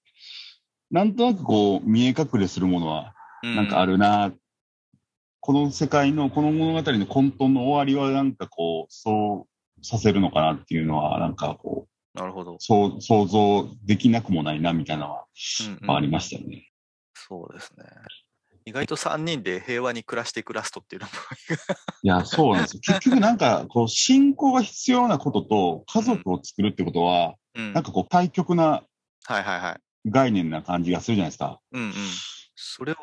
[0.91, 4.31] なんとなくこう、見え隠れするものは、うなんかあるな、
[5.39, 12.57] この世界の、この物語の混沌の終わりはなんかこう、そうさせるのかなっていうのは、なんかこう、なるほど。
[12.59, 15.25] そう、想像できなくもないな、みたいなのは、
[15.61, 16.69] うんうんありましたよね。
[17.13, 17.85] そうですね。
[18.65, 21.13] 意外と3人で平和に暮らしていくラストっていうのも
[22.03, 22.81] いや、そうなんですよ。
[22.81, 27.73] 結局なんか、こう、信仰が必要なことと家族を作るってことは、うん。
[27.73, 28.83] なんかこう、対極な
[29.25, 29.88] はいはいはい。
[30.05, 31.59] 概念な感じがするじゃないですか。
[31.71, 31.93] うんうん。
[32.55, 32.95] それを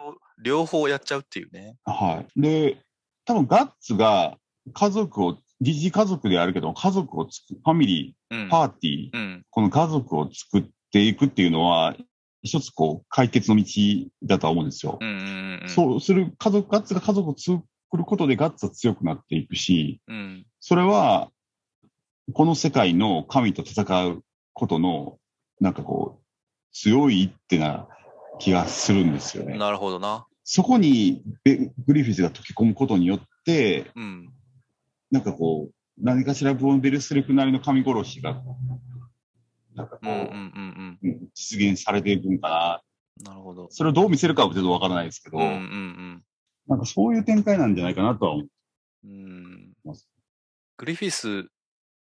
[0.42, 1.76] 両方やっちゃうっていうね。
[1.84, 2.40] はい。
[2.40, 2.82] で、
[3.24, 4.38] 多分ガッツが
[4.72, 8.48] 家族を、疑似家族であるけど、家族をつく、ファミリうんー、。
[8.50, 9.42] パーティー、うん。
[9.48, 11.96] この家族を作っていくっていうのは、
[12.42, 13.64] 一つこう、解決の道
[14.22, 14.98] だとは思うんですよ。
[15.00, 15.68] うんうんうん。
[15.68, 17.62] そうする、家族、ガッツが家族を作
[17.96, 20.46] ることでガッツは強くなっていくし、うん。
[20.60, 21.30] それは、
[22.32, 25.18] この世界の神と戦うことの、
[25.60, 26.25] なんかこう、
[26.78, 27.88] 強い一手な
[28.38, 29.56] 気がするんですよね。
[29.56, 30.26] なるほどな。
[30.44, 34.28] そこにベグリフィスが溶け込むことによって、うん。
[35.10, 38.42] なんかこう、何かしらボンベルスレクなりの神殺しが、
[39.74, 42.82] なんかこう、うんうん実現されていくんかな。
[43.20, 43.24] うん。
[43.24, 43.68] なるほど。
[43.70, 46.22] それをどう見せるかはちょっとわからないですけど、うんうん
[46.68, 48.44] なんかそういう展開なんじゃないかなとは思
[49.04, 49.10] うん。
[49.10, 50.06] うんます。
[50.76, 51.48] グリフィス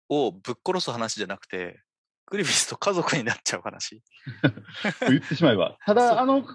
[0.09, 1.84] をぶっ殺す話じゃなくて、
[2.27, 3.97] グリフィスと家族になっちゃう話。
[3.97, 4.03] う。
[5.11, 5.77] 言ってしまえば。
[5.85, 6.47] た そうだ、あの、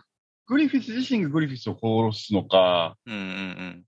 [0.48, 1.78] グリフィス自身がグリフィスを
[2.12, 3.86] 殺すのか、うんうん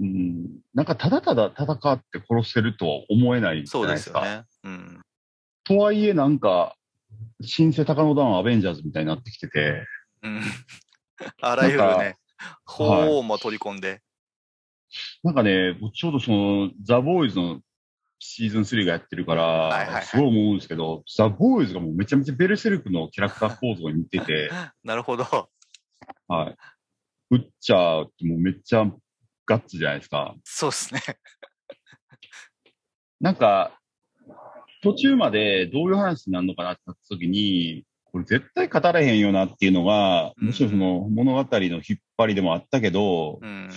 [0.00, 3.64] うん、なんかただただ戦って殺せるとは思えないうん。
[3.64, 4.26] じゃそうでないですすか。
[4.26, 4.44] よね。
[4.64, 5.02] うん。
[5.62, 6.74] とはいえなんか、
[7.40, 9.86] 新生高野団アベンジャーズみたいになってきてて、
[10.22, 10.42] うん。
[11.40, 12.18] あらゆるね、
[12.64, 14.02] 法も取り込んで。
[15.22, 17.60] なんかね、僕ちょうどその、ザ・ボーイズの
[18.26, 24.50] シーズン3がやってるから、すごい思うんですけど、ザ・ボーイズがもうめちゃめちゃベルセルクのキャラクター構造に似てて、
[24.82, 25.24] なるほど。
[26.26, 26.56] はい。
[27.28, 28.90] ブッチャーってもうめっちゃ
[29.44, 30.34] ガッツじゃないですか。
[30.42, 31.00] そうですね。
[33.20, 33.78] なんか、
[34.82, 43.68] 途中までどういう話になるのかなってなった時に、これ絶対語れへんよなっていうのが、うんむしろその物語の引っ張りでもあったけど、うん。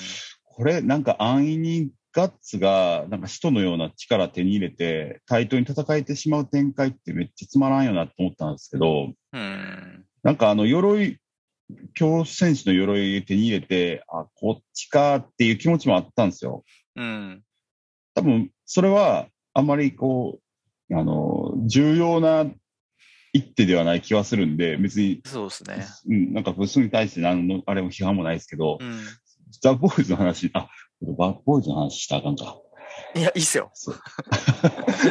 [0.46, 10.06] これなんか安易にガッツがなんか使徒のような力手に入れて対等に戦えてしまう展開ってめっちゃつまらんよなと思ったんですけど、うん。
[10.24, 11.20] なんかあの鎧、
[11.94, 16.64] 強戦士の鎧手に入れて、あ、こっちかっていう気持ちもあったんですよ。
[16.96, 17.44] うん。
[18.16, 20.40] 多分、それはあまりこ
[20.90, 22.46] う、あの、重要な
[23.34, 25.86] 一手ではない気はするんで、別に、そうですね。
[26.08, 29.04] うん、なんかブスに対して何の、あれも批判もないですけど、うん。
[29.62, 30.70] ザ・ボーイズの話、あ、
[31.02, 32.58] バッボーイズの話したらあかんか。
[33.16, 33.72] いや、いいっすよ。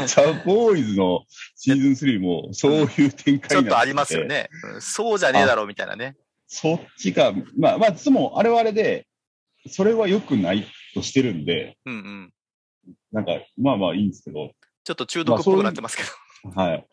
[0.06, 1.24] ザ・ ボーイズの
[1.56, 4.24] シーズン3もそういう展開になっててちょっとありますよ。
[4.24, 4.48] ね。
[4.74, 6.16] うんそうじゃねえだろうみたいなね。
[6.48, 9.06] そっちが、まあまあ、つもあれはあれで、
[9.68, 12.32] それは良くないとしてるんで、うんうん。
[13.12, 14.52] なんか、まあまあいいんですけど、
[14.84, 16.60] ちょっと中毒っぽくなってますけど。
[16.60, 16.86] はい。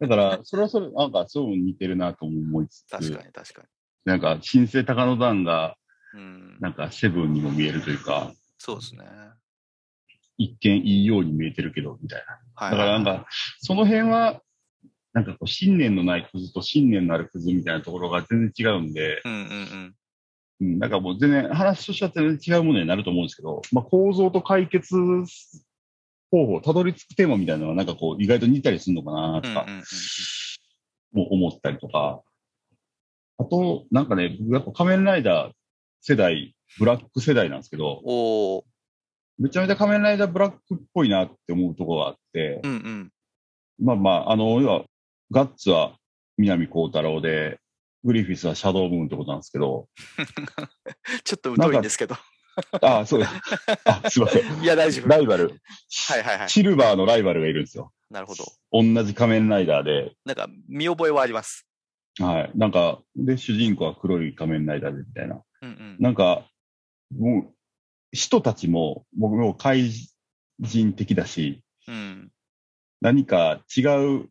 [0.00, 3.62] だから、それはそれ、なんか、そう似てるなと思いつつ、確かに確か
[4.04, 5.79] なんか、新生高野団が、に。
[6.14, 6.56] うん。
[6.60, 9.04] なんか、セブンにも見えるというか、そうですね。
[10.36, 12.70] 一見いいように見えてるけど、みたいはな。
[12.70, 13.26] だからなんか、
[13.60, 14.40] その辺は、
[15.12, 19.94] なんかこう、信念のないクズと信念のあるクズみたいなところが全然違うんで、うんうんうん。
[20.60, 24.94] うん、なんかもう全然話としては全然違うものになると思うんですけど、まあ構造と解決
[26.30, 29.84] 方法、たどり着くテーマみたいなのはなんかこう意外と似たりするのかなとかうんうんうん
[31.12, 32.22] も思ったりとか、
[33.38, 35.52] あと、なんかね、僕やっぱ仮面ライダー
[36.00, 38.62] 世代、ブラック世代なんですけど、おー。
[39.38, 43.10] めちゃめちゃ仮面ライダーブラックっぽいなって思うところがあって、うんうん。
[43.82, 44.84] まあまあ、あの、要は、
[45.30, 45.96] ガッツは
[46.36, 47.58] 南光太郎で、
[48.04, 49.88] グリフィスはシャドームーンってことなんですけど、
[51.24, 52.16] ちょっと疎いんですけど。
[52.82, 53.32] ああ、そうです。
[53.84, 54.42] あ、すいません。
[54.62, 55.08] いや、大丈夫。
[55.08, 55.48] ライバル、
[56.08, 56.48] はいはいはい。
[56.48, 57.92] シルバーのライバルがいるんですよ。
[58.10, 58.44] なるほど。
[58.72, 60.12] 同じ仮面ライダーで。
[60.24, 61.66] なんか、見覚えはあります。
[62.18, 62.50] はい。
[62.54, 65.42] なんか、で、主人公は黒い仮面ライダーでみたいな。
[65.62, 65.96] うんうん。
[66.00, 66.46] なんか、
[67.16, 67.54] もう、
[68.12, 69.90] 人たちも、僕も怪
[70.58, 72.30] 人的だし、うん。
[73.00, 73.82] 何か違
[74.22, 74.28] う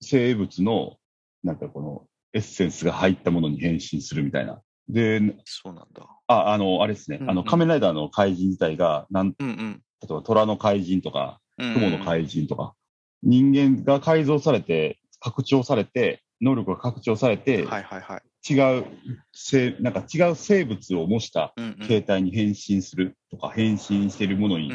[0.00, 0.96] 生物の、
[1.42, 4.60] なんかこの、エッセンスが入ったものに変身するみたいな。
[4.88, 6.06] で、そうなんだ。
[6.26, 7.18] あ、あの、あれですね。
[7.18, 9.82] うんうんあの、仮面ライダーの怪人自体が、なん、うんうん。
[10.00, 12.74] 例えば虎の怪人とか、うん雲の怪人とか、
[13.22, 18.22] 人間が改造されて、拡張されて、能力が拡張されて、はいはいはい。
[18.48, 18.86] 違う、
[19.32, 21.88] せなんか違う生物を模したうんうん。
[21.88, 24.72] 形態に変身するとか、変身しているものに。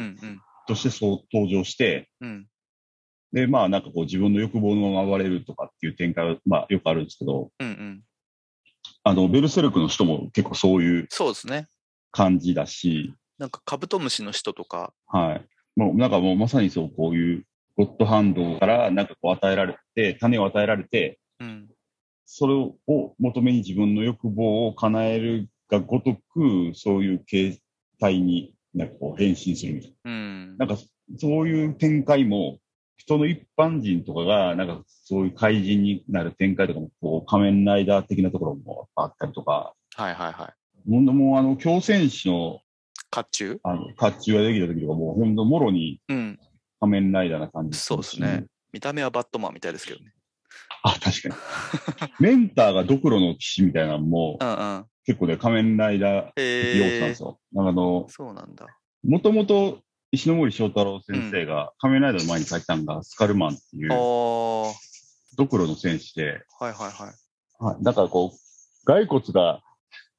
[0.66, 2.46] としてそう登場して、うん。
[3.32, 8.02] で、まあなんかこう自分の欲望のまま暴れるとかっていう展開は、まあよくあるんですけど、うんうん。
[9.02, 11.66] あの、ベルセルクの人も結構そういうそうですね。
[12.12, 15.46] 感じだし、なんかカブトムシの人とか、はい。
[15.76, 17.44] もうなんかもうまさにそうこういう
[17.76, 21.68] ゴッドハンドからなんかこう与えられて、種を与えられて、うん。
[22.26, 22.76] それを
[23.18, 27.60] 求めに自分の欲望を叶えるがごとく、そういう形
[28.00, 30.56] 態になんかこう変身するみたいうん。
[30.58, 30.66] な。
[30.66, 30.82] なんか
[31.18, 32.58] そういう展開も、
[32.96, 40.52] 人の一般人とかが、なんかそういう怪人になる展開とかも、こう仮面ライダー的なところもあったりとか、はいはいは
[40.86, 40.90] い。
[40.90, 42.60] もうもうあの、強戦士の、
[43.10, 43.58] 甲冑？
[43.62, 46.38] あの、甲冑ができた時とかもうほんともろにうん。
[46.80, 48.46] 仮面ライダーな感じそうですね。
[48.72, 50.13] 見た目はバットマンみたいですけどね。
[50.82, 51.34] あ、確かに。
[52.20, 54.86] メンターがドクロの騎士みたいなのも うんうん。
[55.06, 57.22] 結構ね、仮面ライダー的要素なんです。
[57.22, 57.40] よ。
[57.52, 58.66] なんかあの、そうなんだ。
[59.02, 59.82] もともと
[60.12, 63.88] 石ノ森章太郎先生が仮面ライダーの前に書いたのがスカルマンっていう
[65.36, 67.64] ドクロの戦士で、いはいはい。
[67.64, 69.62] はい、だからこう、骸骨が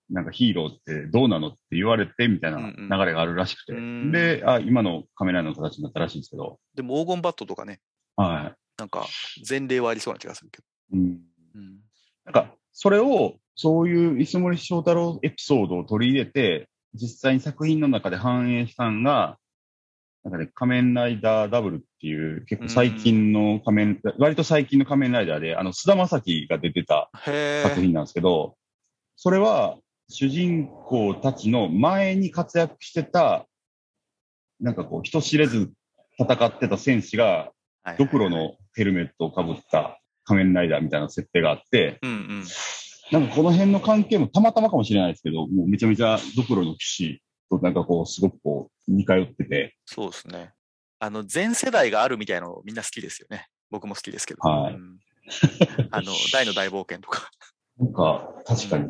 [0.10, 7.80] なんかヒーローってどうなのって言われてみたいなうんうん流れがあるらしくて、うんであ、今の仮面ライダーの形になったらしいんですけど、でも黄金バットとかね、
[8.16, 9.08] はなんか
[9.48, 10.98] 前例はありそうな気がするけど。
[10.98, 11.00] い。
[11.00, 11.20] うん
[11.56, 11.80] うん。
[12.26, 19.38] なんか、それを、そういう石森章太郎エピソードを取り入れて、実際に作品の中で反映したんが、
[20.24, 27.12] なんかね、仮面ライダーダブルっていう、結構最近の仮面、割と最近の仮面ライダーで、あの、菅田将暉が出てた。
[27.64, 28.58] 作品なんですけど、
[29.16, 29.78] それは、
[30.10, 33.48] 主人公たちの前に活躍してた、
[34.60, 35.72] なんかこう、人知れず
[36.20, 37.52] 戦ってた戦士が、
[37.98, 38.30] ドクロ。
[38.30, 42.44] のヘルメットをかぶった仮面ライダーみたいな設定があって、うんうん。
[43.12, 50.54] なんかこの辺の関係もたまたまかもしれないですけど、もうめちゃめちゃドクロの騎士となんかこう、すごくこう、似通ってて、そうですね。
[51.00, 53.48] あの、全世代があるみたいなのみんな好きですよね。
[53.70, 54.48] 僕も好きですけど。
[54.48, 55.00] はいうん
[55.92, 57.30] あの、 大の大冒険とか。
[57.78, 58.86] なんか確かに、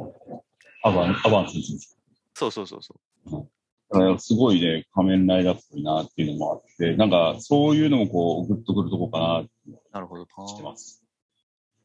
[0.83, 1.97] アバン、アバンスです。
[2.33, 2.93] そうそうそうそ
[3.25, 3.49] う。
[3.89, 9.49] だからすごいね、仮面ライダーっぽいなっていうのもあって、なんかそういうのもこう、グッとくるとこかなって
[9.91, 10.47] なるほどな。
[10.47, 11.03] してます。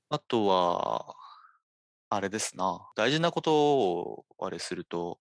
[0.08, 1.14] あとは、
[2.08, 2.90] あれですな。
[2.96, 5.20] 大事なことをあれすると、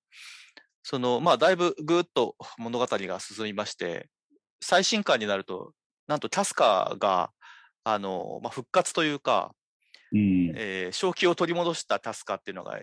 [0.84, 4.10] その、まあ、だいぶぐーっと物語が進みまして、
[4.62, 5.74] 最新刊になると、
[6.07, 7.32] なんとキャスカーが、
[7.84, 9.53] あの、まあ、復活というか、
[10.12, 10.53] うん。
[10.55, 12.80] えー正気を取り戻したタスカっていうのが、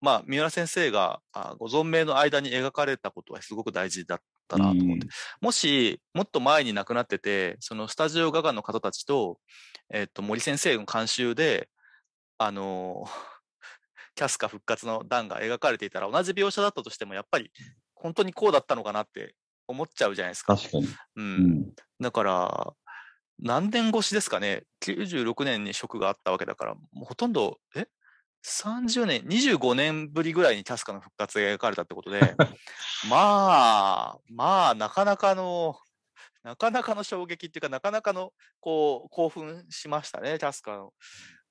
[0.00, 4.18] まあ、三浦先生があご存命の間に描かれたことはすごく大事だっ
[4.50, 5.06] たなと思って、
[5.40, 9.38] もし、もっと前に亡くなってて、そのスタジオ画家の方たちと、
[9.92, 11.68] えっ、と、森先生の監修で、
[12.38, 13.10] あのー
[14.16, 17.50] キャスカ復活の段が描かれていたら、同じ描写だったとしても、やっぱり、
[17.94, 19.34] 本当にこうだったのかなって
[19.68, 20.56] 思っちゃうじゃないですか。
[20.56, 20.86] 確かに。
[20.86, 20.88] う。
[21.16, 21.74] うんん。
[22.00, 22.74] だから、
[23.38, 27.86] 何年越しですかね、96年に職があったわけだから、もうほとんど、え？
[28.44, 32.20] ?30 年、25年ぶりぐらいにキャスカの復活が描かれたってことで、
[33.08, 35.78] まあ、まあ、なかなかの、
[36.42, 40.94] なかなかの衝撃っていうか、なかなかの、こう、興奮しましたね、キャスカの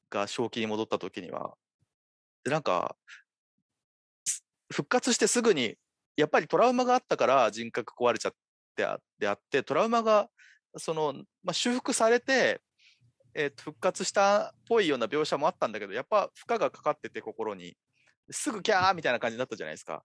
[0.09, 1.55] が正気に戻った時には。
[2.43, 2.95] で、なんか、
[4.25, 5.77] す復活してすぐに、
[6.15, 8.33] やっぱりトラウマがあったから人格壊れちゃっ
[8.75, 10.29] てあであって、トラウマが
[10.77, 11.13] その、
[11.43, 12.61] まあ、修復されて、
[13.33, 17.75] えーと復活したっぽいような描写もあったんだけど、やっぱ負荷がかかってて心に、
[18.31, 20.03] すぐキャーみたいな感じになったじゃないですか。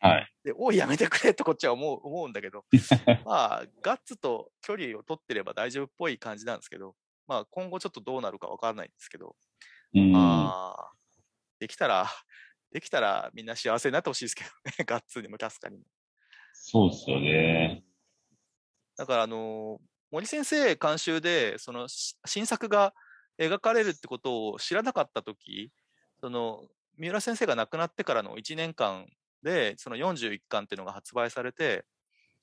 [0.00, 0.32] はい。
[0.44, 2.64] で、おい、やめてくれとこっちは思う思うんだけど、
[3.24, 6.94] まあ、ガッツと距離を取ってれば大丈夫っぽい感じなんですけど、
[7.26, 9.36] まあ、今後ちょっとどうなるかわからないんですけど、
[9.94, 10.12] うん。
[10.12, 10.92] まあ、
[11.58, 12.06] できたら、
[12.72, 15.84] できたらみんな幸せになってほしいですけどね、 ガッツにもキャスカにも。
[16.52, 17.84] そうっすよね。
[18.96, 19.80] だから、あの
[20.16, 22.94] 森先生監修で、そのし新作が
[23.38, 25.70] 描かれるってことを知らなかったとき、
[26.20, 26.62] その、
[26.96, 29.06] 三浦先生が亡くなってからの1年間
[29.42, 31.84] で、その41巻っていうのが発売されて、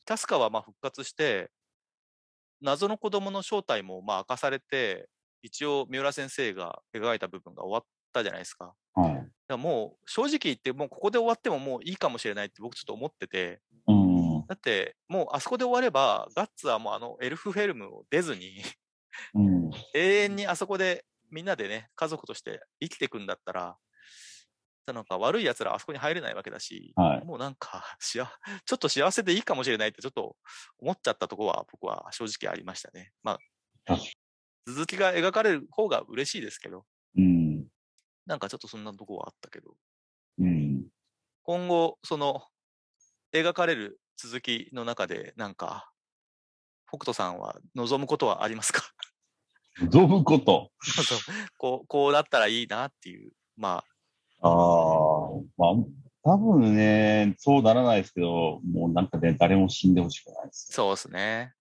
[0.05, 1.49] キャスカはまあ復活して、
[2.61, 5.09] 謎の子供の正体もまあ明かされて、
[5.41, 8.75] 一応三浦先生が描いた部分が終わっったじゃないですか。
[8.93, 9.13] はい。
[9.15, 14.12] だからもう正直言って、もうここで終わってももういいかもしれないって僕ちょっと思ってて、うん。
[14.47, 18.61] だってもうあそこで終われば、ガッツはもうあのエルフフェルムを出ずに、
[19.35, 19.71] うん。
[19.93, 23.77] 永遠にあそこでみんなでね、家族として生きていくんだったら、
[24.85, 27.25] なんか悪い奴らはあそこに入れないわけだし、はい。
[27.25, 28.31] もうなんか、しあ、
[28.65, 30.35] ちょっと幸せでいいかもしれないってちょっと
[30.79, 33.13] 思っちゃったところは僕は正直ありましたね。
[33.23, 33.39] ま
[33.87, 33.97] あ
[34.67, 36.85] 続きが描かれる方が嬉しいですけど、
[37.17, 37.67] うん。
[38.25, 39.75] なんかちょっとそんなところはあったけど、
[40.39, 40.87] うん。
[41.43, 42.43] 今後、その、
[43.33, 45.89] 描かれる続きの中で、なんか、
[46.87, 48.83] 北斗さんは望むことはありますか？
[49.81, 50.71] 望むこと？
[51.57, 53.83] こう、こうなったらいいなっていう、ま
[54.41, 54.51] ああ、
[55.57, 55.71] まあ、
[56.23, 60.75] 多分ね、そうならないですけど、もうなんかね、誰も死んでほしくないですあ、。
[60.75, 61.53] そうですね。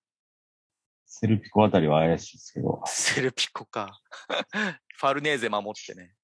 [1.07, 2.83] セルピコあたりは怪しいですけど。
[2.87, 3.99] セルピコか。
[4.99, 6.15] ファルネーゼ守ってね。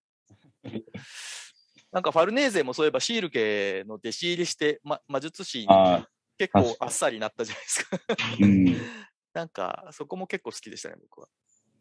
[1.91, 6.09] なんかファルネーゼもそういえばシール家の弟子入りして、ま、魔術師にああ、
[6.39, 7.99] 結構あっさりなったじゃないですか。
[8.41, 8.65] うん。
[9.35, 11.29] なんかそこも結構好きでしたね、僕は。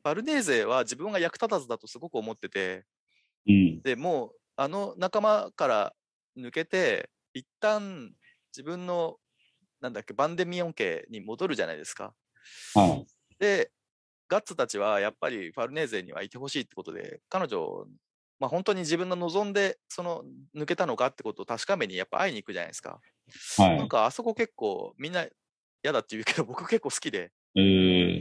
[0.03, 2.85] ファルネーゼは自分が役立たずだとすごく思ってて、
[3.47, 3.81] うん。
[3.81, 5.95] でもうあの仲間から
[6.37, 8.13] 抜けて、一旦
[8.51, 9.17] 自分の
[9.79, 12.15] なんだっけ、バンデミオン家に戻るじゃないですか。
[12.73, 13.07] はい。
[13.39, 13.71] で、
[14.27, 17.85] ガッツたちはやっぱりファルネーゼにはいてほしいってことで、彼女、
[18.39, 20.23] まあ、本当に自分の望んでその
[20.55, 22.99] 抜けたのかってことを確かめにやっぱ会いに行くじゃないですか。
[23.57, 23.77] はい。
[23.77, 25.25] なんかあそこ結構みんな
[25.83, 27.61] 嫌だって言うけど僕結構好きで、え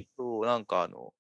[0.01, 1.13] えそうなんかあの、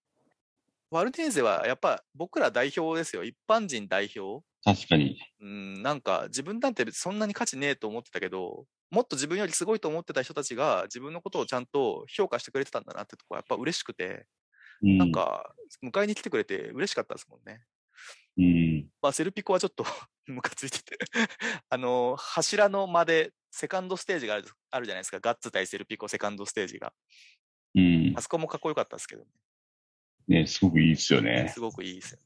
[0.91, 3.25] ファルネーゼはやっぱ僕ら代表ですよ。
[3.25, 4.45] 一般人代表。
[4.65, 5.19] 確かに。
[5.41, 14.27] うん、なんか自分なんてそんなに価値ねえと思ってたけど、もっと自分よりすごいと思ってた人たちが自分のことをちゃんと評価してくれてたんだなってとこはやっぱ嬉しくて、
[14.83, 14.99] うん。
[14.99, 17.63] なんか迎えに来てくれて嬉しかったですもんね。
[18.39, 18.89] うん。
[19.01, 19.85] まあセルピコはちょっと
[20.27, 20.99] ムカついてて
[21.69, 25.21] あの、柱の間でセカンドステージがあるあるじゃないですか。
[25.21, 26.93] ガッツ対セルピコセカンドステージが。
[27.75, 28.23] うんあ。
[28.23, 29.31] そこもかっこよかったですけどね。
[30.29, 31.51] ね、すごくいいですよね。
[31.55, 32.25] すごくいいですよね。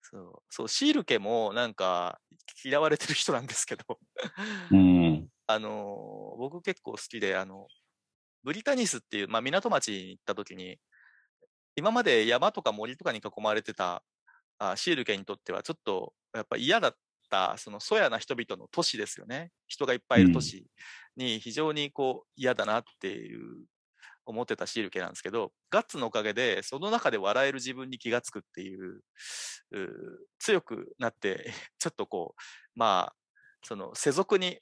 [0.00, 2.20] そう、そうシール家もなんか
[2.64, 3.84] 嫌われてる人なんですけど、
[4.70, 5.28] うん。
[5.46, 7.68] あのー僕結構好きで、あの、
[8.42, 10.78] ブリタニスっていう、まあ、港町に行った時に、
[11.76, 14.02] 今まで山とか森とかに囲まれてた
[14.70, 16.94] あシール家にとってはちょっとやっぱ嫌だっ
[17.30, 19.50] た、そのそやな人々の都市ですよね。
[19.66, 20.66] 人がいっぱいいる都市
[21.16, 23.64] に非常にこう嫌だなっていう
[24.24, 29.00] 思ってたシール家なんですけど、ガッツのおかげでその中で笑える自分に気がつくっていう、
[29.72, 29.88] うー
[30.38, 32.42] 強くなって、 ちょっとこう、
[32.78, 33.16] まあ、
[33.64, 34.60] その世俗に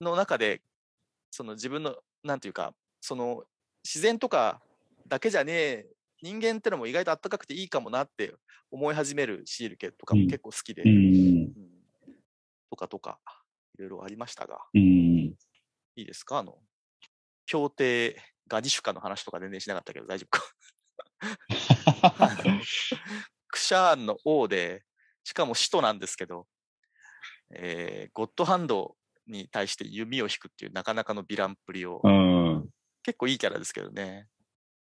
[0.00, 0.62] の中で、
[1.30, 3.44] その自分の、なんていうか、その
[3.84, 4.62] 自然とか
[5.06, 5.86] だけじゃねえ、
[6.22, 8.34] 人間ってのも意外とあったかくていいかもなって
[8.70, 10.88] 思い始めるシールケとかもうん結構好きで、うん。
[10.88, 10.92] う
[11.46, 11.52] ん
[12.70, 13.18] とかとか、
[13.76, 14.80] いろいろありましたが、うん。
[14.82, 15.34] い
[15.96, 16.38] いですか？
[16.38, 16.56] あの、
[17.44, 18.16] 協定
[18.46, 20.42] ガニシュカの話とか全然しなかったけど大丈夫か？
[23.48, 24.84] クシャーンの王で、
[25.24, 26.46] しかも使徒なんですけど、
[27.52, 28.96] えーゴッドハンド
[29.26, 32.68] に対して弓を引くっていうなかなかのヴィランっぷりを、うん。
[33.02, 34.28] 結構いいキャラですけどね。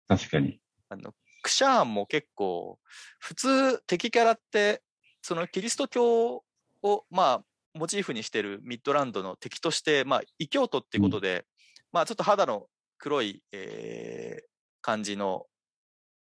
[0.07, 0.61] 確かに。
[0.89, 2.79] あの、クシャーンも結構、
[3.19, 4.81] 普通敵キャラって、
[5.21, 6.43] そのキリスト教
[6.81, 11.45] を、まあ、モチーフにしてるミッドランドの敵として、まあ、異教徒っていうことで、
[11.91, 12.67] まあ、ちょっと肌の
[12.97, 14.55] 黒い、えー
[14.85, 15.47] 感じの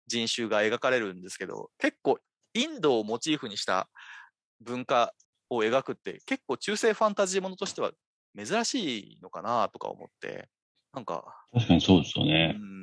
[0.05, 2.19] 人種が描かれるんですけど、結構
[2.53, 3.89] インドをモチーフにした
[4.59, 5.15] 文化
[5.49, 7.89] を描くって、結構中世ファンタジーものとしては
[8.37, 10.47] 珍しいのかなとか思って、
[10.93, 12.49] なんか、確かにそうですようね。
[12.49, 12.80] ん、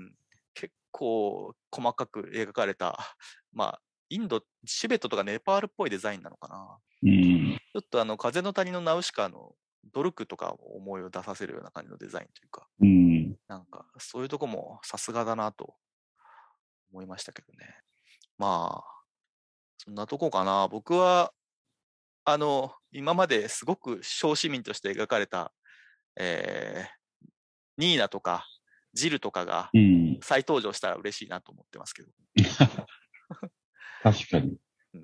[0.89, 2.99] 結構細かく描かれた、
[3.53, 6.78] まあ、インド、チベットとかネパールっぽいデザインなのかな。
[7.03, 7.57] うん。
[7.57, 9.55] ちょっとあの、風の谷のナウシカの
[9.93, 13.36] ドルクとかを思いを出させるような感じのデザインというか、うん。
[13.49, 15.76] なんか、そういうとこもさすがだなと
[16.91, 17.76] 思いましたけどね。
[18.39, 18.99] まあ、
[19.76, 20.68] そんなとこかな。
[20.68, 21.32] 僕は、
[22.24, 25.53] あの、今まですごく小市民として描かれた、
[26.16, 27.28] えー、
[27.76, 28.47] ニーナとか、
[28.95, 30.18] ジルとかがうん。
[30.22, 32.09] 再登場したら嬉しいなと思ってますけど。
[34.03, 34.57] 確かに。
[34.95, 35.03] うん、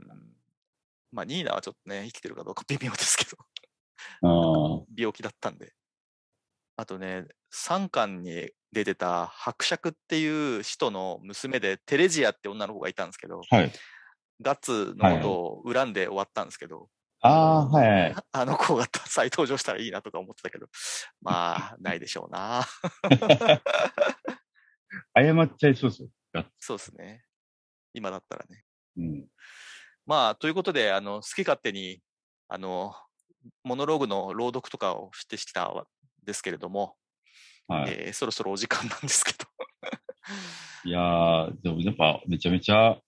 [1.13, 3.37] まあ、ニーナはちょっとね、生きてるかどうか微妙ですけど。
[4.97, 5.73] 病気だったんで。
[6.77, 10.27] あとね、3巻に出てた伯爵ってい
[10.59, 13.73] う人の娘でテレジアって女の子がいたんですけど、はい。
[14.41, 16.89] ガッツのことを恨んで終わったんですけど、
[17.27, 18.15] ああ、はいはい。
[18.33, 20.67] あの子が再登場したらいいなとか思ってたけど、
[21.23, 22.67] まあ、ないでしょうな。
[25.17, 26.09] 謝っちゃいそうですよ。
[26.59, 27.25] そうですね。
[27.95, 28.65] 今だったらね。
[28.99, 29.27] うん。
[30.05, 32.03] まあ、ということで、あの、好き勝手に、
[32.49, 32.95] あの、
[33.63, 35.85] モノローグの朗読とかをしてきたん
[36.25, 36.95] ですけれども、
[37.67, 37.91] はい。
[37.91, 39.47] えーそろそろお時間なんですけど。
[40.85, 42.99] いやー、でもやっぱめちゃめちゃ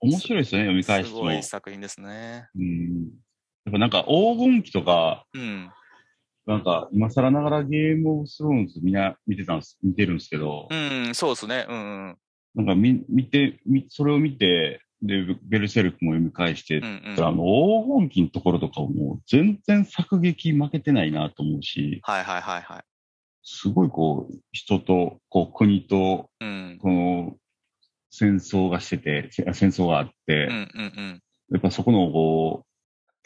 [0.00, 1.20] 面白いですよね、読み返しても。
[1.20, 2.48] すごい作品ですね。
[2.54, 3.10] うん。
[3.64, 5.70] やっぱなんか黄金期とか、うん。
[6.44, 11.66] なんか今更ながらゲームオブスローンズみんな見てたんです、見てるんですけど、うん、そうですね。
[11.68, 12.18] うんうん。
[12.54, 17.24] なんか見、見て、みそれを見て、で、ベルセルクも読み返して、うんうん。
[17.24, 17.44] あの、
[17.98, 22.82] 黄金期のところとかも全然作劇負けてないなと思うし、はいはいはいはい。
[23.44, 26.78] すごいこう、人と、こう、国と、うん。
[26.80, 27.36] この、
[28.10, 31.22] 戦争がしてて、せ戦争があって、うんうんうん。
[31.52, 32.71] やっぱそこの、こう、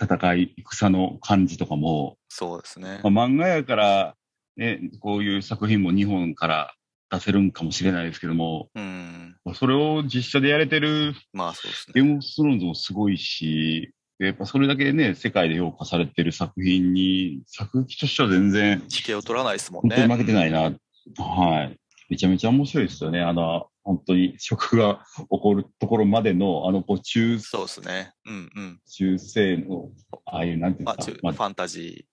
[0.01, 3.01] 戦い、戦の感じとかも、そうですね。
[3.03, 4.15] まあ、漫画やから、
[4.57, 6.75] ね、こういう作品も日本から
[7.11, 9.37] 出せるんかもしれないですけども、うん。
[9.55, 12.05] それを実写でやれてるまあそうですねゲー。
[12.05, 19.97] ムオブスローンズもすごいし、やっぱそれだけね、世界で評価されてる作品に、作劇としては全然、地形を取らないですもんね。
[19.97, 20.61] 本当に負けてないな。
[20.63, 21.79] はい。
[22.09, 23.21] めちゃめちゃ面白いですよね。
[23.21, 28.13] あの、本当に食が起こるところまでの、あの、こう中、そうですね。
[28.27, 28.81] うんうん。
[28.91, 29.91] 中世の、
[30.25, 32.05] ああいう、なんていうんまあ、ですか、まあファンタジ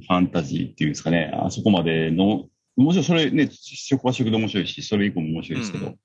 [0.00, 5.98] ファンタジーっていうんですかね、あそこまでの、もちろんそれね、食は食で面白いし、それ以降も面白いですけど、うん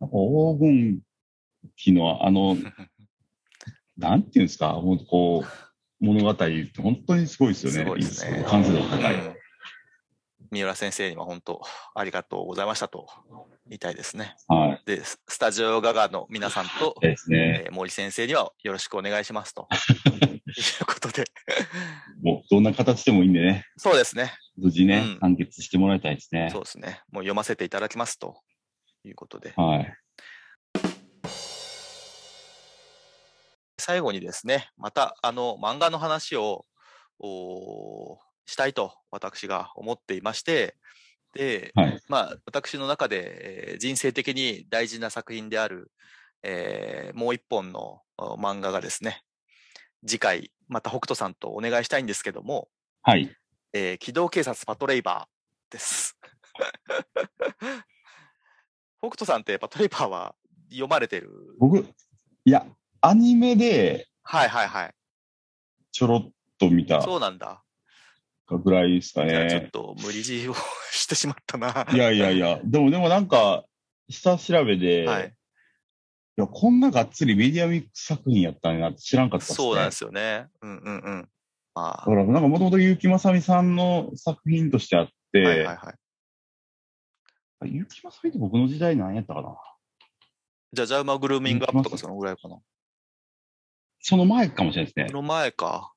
[0.00, 1.00] なんか黄金
[1.76, 2.72] 期のあの、ー。
[3.96, 7.78] なんていうんですか、もうこう、物語って本当にすごいですよね。
[7.78, 9.14] すごいですね完成度が高い。
[9.14, 9.38] うん
[10.50, 11.60] 三浦先生には本当
[11.94, 13.06] ありがとうございましたと
[13.68, 14.34] 言いたいですね。
[14.48, 14.82] はい。
[14.86, 17.64] で、ススタジオガガの皆さんと、ですね。
[17.66, 19.68] えー森先生にはよろしくお願いしますと。
[20.48, 21.24] いうことで。
[22.22, 24.32] もうどんな形でもいいんでね、そうですね。
[24.56, 26.64] 無事ね、うん完結してもらいたいですねそう。
[26.64, 27.02] ですね。
[27.12, 28.40] もう読ませていただきますと
[29.04, 29.52] いうことで。
[29.54, 29.94] はい。
[33.78, 36.64] 最後にですね、またあの漫画の話を
[37.18, 40.74] おーしたいと私が思っていまして、
[41.34, 42.00] で、はい。
[42.08, 45.90] まあ私の中で、えー人生的に大事な作品である、
[46.42, 49.22] えーもう一本のお漫画がですね、
[50.06, 52.68] 次回また北斗さんとお願いしたいんですけども、
[53.02, 53.30] はい。
[53.72, 56.16] えー機動警察パトレイバーです。
[59.00, 60.34] 北斗さんってパトレイバーは
[60.70, 61.30] 読まれてる？
[61.58, 61.84] 僕、い
[62.50, 62.66] や、
[63.00, 64.94] アニメではいはいはい。
[65.92, 67.62] ちょろっと見たそうなんだ。
[68.56, 69.68] ぐらいですかじゃあちょっね。
[69.70, 70.54] と無理強いを
[70.90, 71.86] してしまったな。
[71.92, 73.64] いやいやいや、でもでもなんか、
[74.08, 75.28] 下調べで、はい。
[75.28, 79.56] いや、こんながっつりメディアミックス作品やったんやなって知らんかったっすね。
[79.56, 80.46] そうなんですよね。
[80.62, 81.28] うんうんうん。
[81.74, 85.94] まあだか、ら、なんかもともと結城まさみさんの作品としてあって、はいはいは
[87.66, 87.70] い。
[87.72, 89.56] 結城まさみって僕の時代何やったかな？
[90.72, 92.58] じゃじゃ馬グルーミングアップとかそのぐらいかな？
[94.00, 95.16] その前かもしれないですねそ。
[95.16, 95.92] の前か。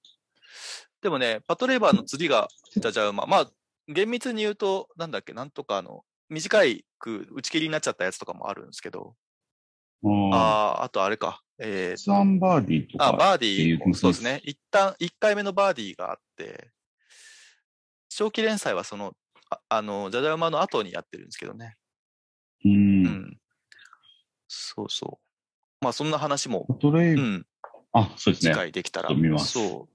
[1.01, 3.25] でもね、パトレーバーの次がじゃじゃ馬。
[3.25, 3.51] まあ、
[3.87, 9.15] 厳密に言うと、なんだっけ、なんとかあの、短いく打ち切りになっちゃったやつとかもあるんですけど、
[10.03, 10.33] うん。
[10.33, 13.07] ああ、あとあれか、えースワンバーディーとか。
[13.07, 14.41] あ、バーディーもそうですね。
[14.43, 16.69] 一旦、一回目のバーディーがあって、
[18.09, 19.13] 長期連載はその、
[19.49, 21.75] ああの、じゃじゃ馬の後にやってるんですけどね。
[22.63, 22.69] う。
[22.69, 23.37] うんん。
[24.47, 25.83] そうそう。
[25.83, 27.45] まあ、そんな話も、トレイ、うん、
[27.91, 28.55] あ、そうです次ね。
[28.55, 29.09] 回できたら。
[29.39, 29.90] そう。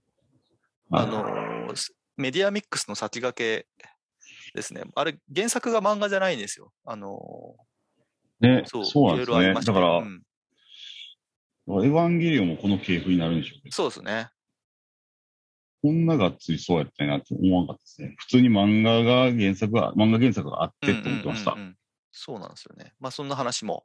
[0.90, 1.74] はいあの
[2.16, 3.86] メディアミックスの先駆け
[4.54, 4.82] ですね。
[4.94, 6.72] あれ、原作が漫画じゃないんですよ。
[6.84, 7.56] あの
[8.40, 9.36] ね、ー、そう、そうなんですね。
[9.36, 10.22] いろいろありましただから、うん
[11.68, 14.30] エヴァンゲリオンもこの系譜になるんでしょうけど、そうですね。
[15.82, 18.14] こんながっつりそうやったなって思わなかったですね。
[18.18, 21.52] 普通に漫画が原作が、漫画原作があってって思ってました。
[21.52, 21.76] うんうんうんうん
[22.18, 22.94] そうなんですよね。
[22.98, 23.84] まあ、そんな話も、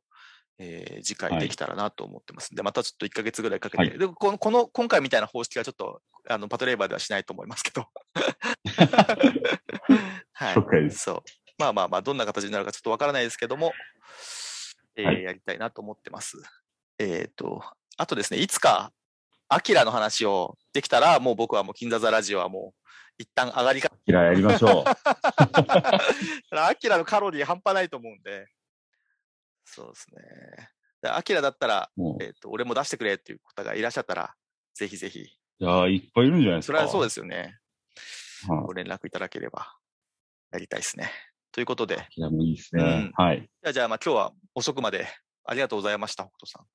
[0.64, 7.88] えー次回できたらなと思ってますんで、またちょっと1ヶ月ぐらいかけて、はいでこの、この、今回みたいな方式はちょっと、あの、パトレーバーではしないと思いますけど。
[10.34, 10.54] は
[10.86, 10.92] い。
[10.92, 11.24] そう。
[11.58, 13.74] まあまあまあ、どんな形になるかちょっとわからないですけども、
[14.96, 16.38] えーはいやりたいなと思ってます。
[17.00, 17.64] えっ、と、
[17.98, 18.92] あとですね、いつか、
[19.48, 22.82] アキラの話をできたら、もう僕はもう、金座座ラジオはもう、
[23.18, 24.84] 一旦上がりか、嫌いやりましょう。
[26.56, 28.48] アキラのカロリー半端ないと思うんで、
[29.72, 30.22] そうですね。
[31.02, 34.36] でアキラだったら、もうえっ、と、俺も出してくれっていう方がいらっしゃったら、
[34.74, 36.78] ぜひぜひ、いやーいっぱいいるんじゃないですか。
[36.78, 37.58] それはそうでですよね。
[37.96, 38.52] す。
[38.52, 39.76] はいご連絡いただければ、
[40.52, 41.12] やりたいですね。
[41.52, 42.84] ということで、いや、もういいですね。
[42.84, 43.42] うんはい。
[43.42, 45.08] じゃあ、じゃあ、まあ今日は遅くまで
[45.46, 46.66] ありがとうございました、北斗さ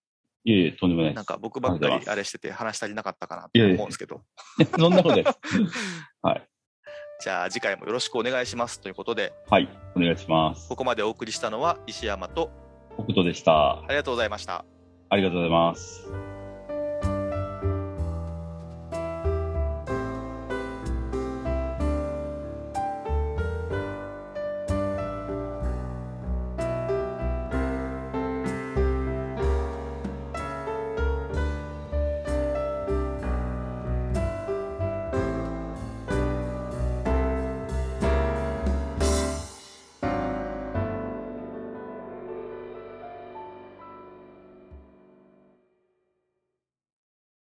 [0.45, 1.15] いえいえ、とんでもないん。
[1.15, 1.17] です。
[1.17, 4.23] なんか僕ばっかありがとうございますりあれしてて話足りなかったかなと思うんですけど、
[4.79, 5.33] そんなことです。
[7.19, 9.69] じゃあ次回もよろしくお願いしますということで、はい。
[9.97, 10.69] お願いします。
[10.69, 12.66] ここまでお送りしたのは石山と
[12.97, 13.79] 北斗でした。
[13.81, 14.65] ありがとうございました。
[15.09, 16.36] ありがとうございます。